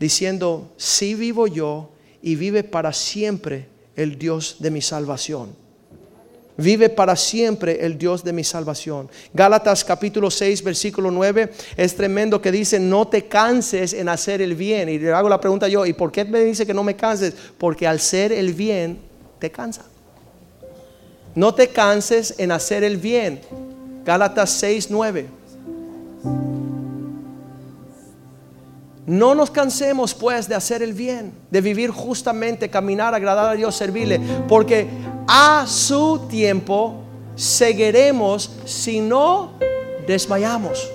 diciendo, 0.00 0.72
sí 0.76 1.14
vivo 1.14 1.46
yo 1.46 1.88
y 2.20 2.34
vive 2.34 2.64
para 2.64 2.92
siempre 2.92 3.68
el 3.94 4.18
Dios 4.18 4.56
de 4.58 4.72
mi 4.72 4.82
salvación. 4.82 5.54
Vive 6.56 6.88
para 6.88 7.14
siempre 7.14 7.86
el 7.86 7.96
Dios 7.96 8.24
de 8.24 8.32
mi 8.32 8.42
salvación. 8.42 9.08
Gálatas 9.32 9.84
capítulo 9.84 10.28
6, 10.32 10.64
versículo 10.64 11.12
9 11.12 11.52
es 11.76 11.94
tremendo 11.94 12.42
que 12.42 12.50
dice, 12.50 12.80
no 12.80 13.06
te 13.06 13.28
canses 13.28 13.92
en 13.92 14.08
hacer 14.08 14.42
el 14.42 14.56
bien. 14.56 14.88
Y 14.88 14.98
le 14.98 15.12
hago 15.12 15.28
la 15.28 15.40
pregunta 15.40 15.68
yo, 15.68 15.86
¿y 15.86 15.92
por 15.92 16.10
qué 16.10 16.24
me 16.24 16.40
dice 16.40 16.66
que 16.66 16.74
no 16.74 16.82
me 16.82 16.96
canses? 16.96 17.32
Porque 17.56 17.86
al 17.86 18.00
ser 18.00 18.32
el 18.32 18.52
bien 18.52 18.98
te 19.38 19.52
cansa. 19.52 19.84
No 21.34 21.54
te 21.54 21.68
canses 21.68 22.34
en 22.38 22.52
hacer 22.52 22.84
el 22.84 22.96
bien. 22.96 23.40
Gálatas 24.04 24.50
6, 24.50 24.88
9. 24.90 25.38
No 29.06 29.34
nos 29.34 29.50
cansemos 29.50 30.12
pues 30.12 30.48
de 30.48 30.54
hacer 30.54 30.82
el 30.82 30.92
bien, 30.92 31.32
de 31.50 31.62
vivir 31.62 31.90
justamente, 31.90 32.68
caminar, 32.68 33.14
agradar 33.14 33.48
a 33.48 33.54
Dios, 33.54 33.74
servirle, 33.74 34.20
porque 34.46 34.86
a 35.26 35.64
su 35.66 36.26
tiempo 36.28 36.96
seguiremos 37.34 38.50
si 38.66 39.00
no 39.00 39.52
desmayamos. 40.06 40.90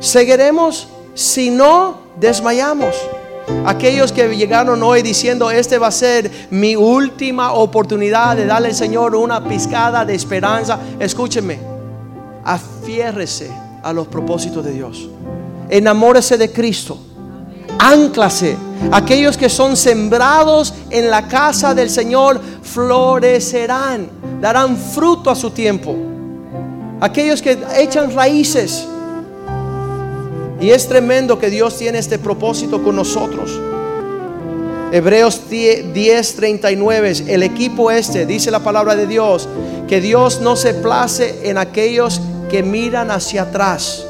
Seguiremos 0.00 0.88
si 1.12 1.50
no 1.50 1.98
desmayamos. 2.18 2.94
Aquellos 3.66 4.12
que 4.12 4.34
llegaron 4.36 4.82
hoy 4.82 5.02
diciendo, 5.02 5.50
este 5.50 5.78
va 5.78 5.88
a 5.88 5.92
ser 5.92 6.30
mi 6.50 6.76
última 6.76 7.52
oportunidad 7.52 8.36
de 8.36 8.46
darle 8.46 8.68
al 8.68 8.74
Señor 8.74 9.14
una 9.14 9.42
pizcada 9.42 10.04
de 10.04 10.14
esperanza, 10.14 10.78
escúcheme, 10.98 11.58
afiérrese 12.44 13.50
a 13.82 13.92
los 13.92 14.06
propósitos 14.08 14.64
de 14.64 14.72
Dios 14.72 15.08
enamórese 15.68 16.36
de 16.36 16.50
Cristo. 16.50 16.98
Anclase. 17.78 18.56
Aquellos 18.92 19.36
que 19.36 19.48
son 19.48 19.76
sembrados 19.76 20.74
en 20.90 21.10
la 21.10 21.26
casa 21.26 21.74
del 21.74 21.90
Señor 21.90 22.40
florecerán, 22.62 24.08
darán 24.40 24.76
fruto 24.76 25.30
a 25.30 25.34
su 25.34 25.50
tiempo. 25.50 25.96
Aquellos 27.00 27.40
que 27.40 27.58
echan 27.76 28.14
raíces. 28.14 28.86
Y 30.64 30.70
es 30.70 30.88
tremendo 30.88 31.38
que 31.38 31.50
Dios 31.50 31.76
tiene 31.76 31.98
este 31.98 32.18
propósito 32.18 32.82
con 32.82 32.96
nosotros. 32.96 33.50
Hebreos 34.92 35.42
10, 35.50 36.36
39, 36.36 37.12
el 37.26 37.42
equipo 37.42 37.90
este, 37.90 38.24
dice 38.24 38.50
la 38.50 38.60
palabra 38.60 38.96
de 38.96 39.06
Dios, 39.06 39.46
que 39.86 40.00
Dios 40.00 40.40
no 40.40 40.56
se 40.56 40.72
place 40.72 41.50
en 41.50 41.58
aquellos 41.58 42.18
que 42.50 42.62
miran 42.62 43.10
hacia 43.10 43.42
atrás 43.42 44.06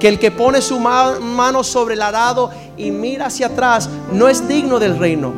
que 0.00 0.08
el 0.08 0.18
que 0.18 0.32
pone 0.32 0.60
su 0.60 0.80
mano 0.80 1.62
sobre 1.62 1.94
el 1.94 2.02
arado 2.02 2.50
y 2.76 2.90
mira 2.90 3.26
hacia 3.26 3.46
atrás 3.46 3.88
no 4.12 4.28
es 4.28 4.48
digno 4.48 4.80
del 4.80 4.98
reino. 4.98 5.32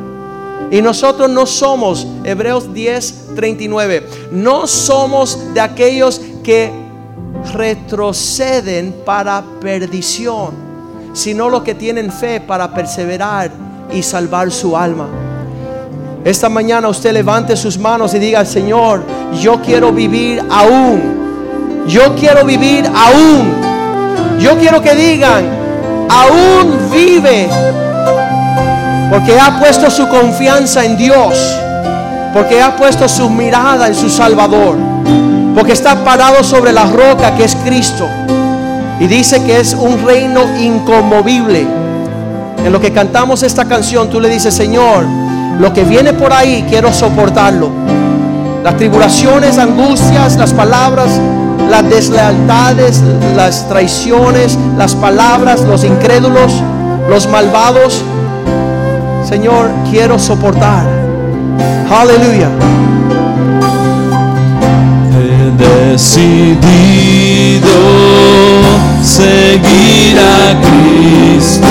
Y 0.71 0.81
nosotros 0.81 1.29
no 1.29 1.45
somos, 1.45 2.07
Hebreos 2.23 2.73
10, 2.73 3.35
39, 3.35 4.03
no 4.31 4.65
somos 4.65 5.53
de 5.53 5.61
aquellos 5.61 6.19
que 6.43 6.88
retroceden 7.53 8.95
para 9.05 9.43
perdición, 9.61 10.53
sino 11.13 11.49
los 11.49 11.63
que 11.63 11.75
tienen 11.75 12.11
fe 12.11 12.39
para 12.41 12.73
perseverar 12.73 13.51
y 13.91 14.03
salvar 14.03 14.51
su 14.51 14.77
alma. 14.77 15.07
Esta 16.23 16.49
mañana 16.49 16.89
usted 16.89 17.13
levante 17.13 17.55
sus 17.55 17.77
manos 17.77 18.13
y 18.13 18.19
diga, 18.19 18.43
Señor, 18.45 19.03
yo 19.41 19.61
quiero 19.61 19.91
vivir 19.91 20.43
aún. 20.49 21.17
Yo 21.87 22.13
quiero 22.15 22.45
vivir 22.45 22.85
aún 22.93 23.69
yo 24.39 24.57
quiero 24.57 24.81
que 24.81 24.95
digan, 24.95 25.43
aún 26.09 26.89
vive, 26.89 27.49
porque 29.11 29.37
ha 29.37 29.59
puesto 29.59 29.91
su 29.91 30.07
confianza 30.07 30.85
en 30.85 30.95
Dios, 30.95 31.37
porque 32.33 32.61
ha 32.61 32.75
puesto 32.77 33.07
su 33.09 33.29
mirada 33.29 33.87
en 33.87 33.95
su 33.95 34.09
Salvador, 34.09 34.77
porque 35.59 35.73
está 35.73 36.05
parado 36.05 36.41
sobre 36.41 36.71
la 36.71 36.85
roca 36.85 37.35
que 37.35 37.43
es 37.43 37.53
Cristo. 37.65 38.07
Y 38.97 39.07
dice 39.07 39.43
que 39.43 39.59
es 39.59 39.73
un 39.73 40.05
reino 40.05 40.39
inconmovible. 40.57 41.67
En 42.63 42.71
lo 42.71 42.79
que 42.79 42.93
cantamos 42.93 43.43
esta 43.43 43.65
canción, 43.65 44.09
tú 44.09 44.21
le 44.21 44.29
dices, 44.29 44.53
Señor, 44.53 45.03
lo 45.59 45.73
que 45.73 45.83
viene 45.83 46.13
por 46.13 46.31
ahí 46.31 46.65
quiero 46.69 46.93
soportarlo. 46.93 47.71
Las 48.63 48.77
tribulaciones, 48.77 49.57
angustias, 49.57 50.37
las 50.37 50.53
palabras 50.53 51.09
las 51.69 51.87
deslealtades, 51.87 53.03
las 53.35 53.67
traiciones, 53.67 54.57
las 54.77 54.95
palabras, 54.95 55.61
los 55.61 55.83
incrédulos, 55.83 56.53
los 57.09 57.27
malvados. 57.27 58.01
Señor, 59.27 59.69
quiero 59.91 60.17
soportar. 60.17 60.87
Aleluya 61.91 62.49
decidido 65.99 66.71
seguir 69.03 70.17
a 70.17 70.55
Cristo. 70.61 71.67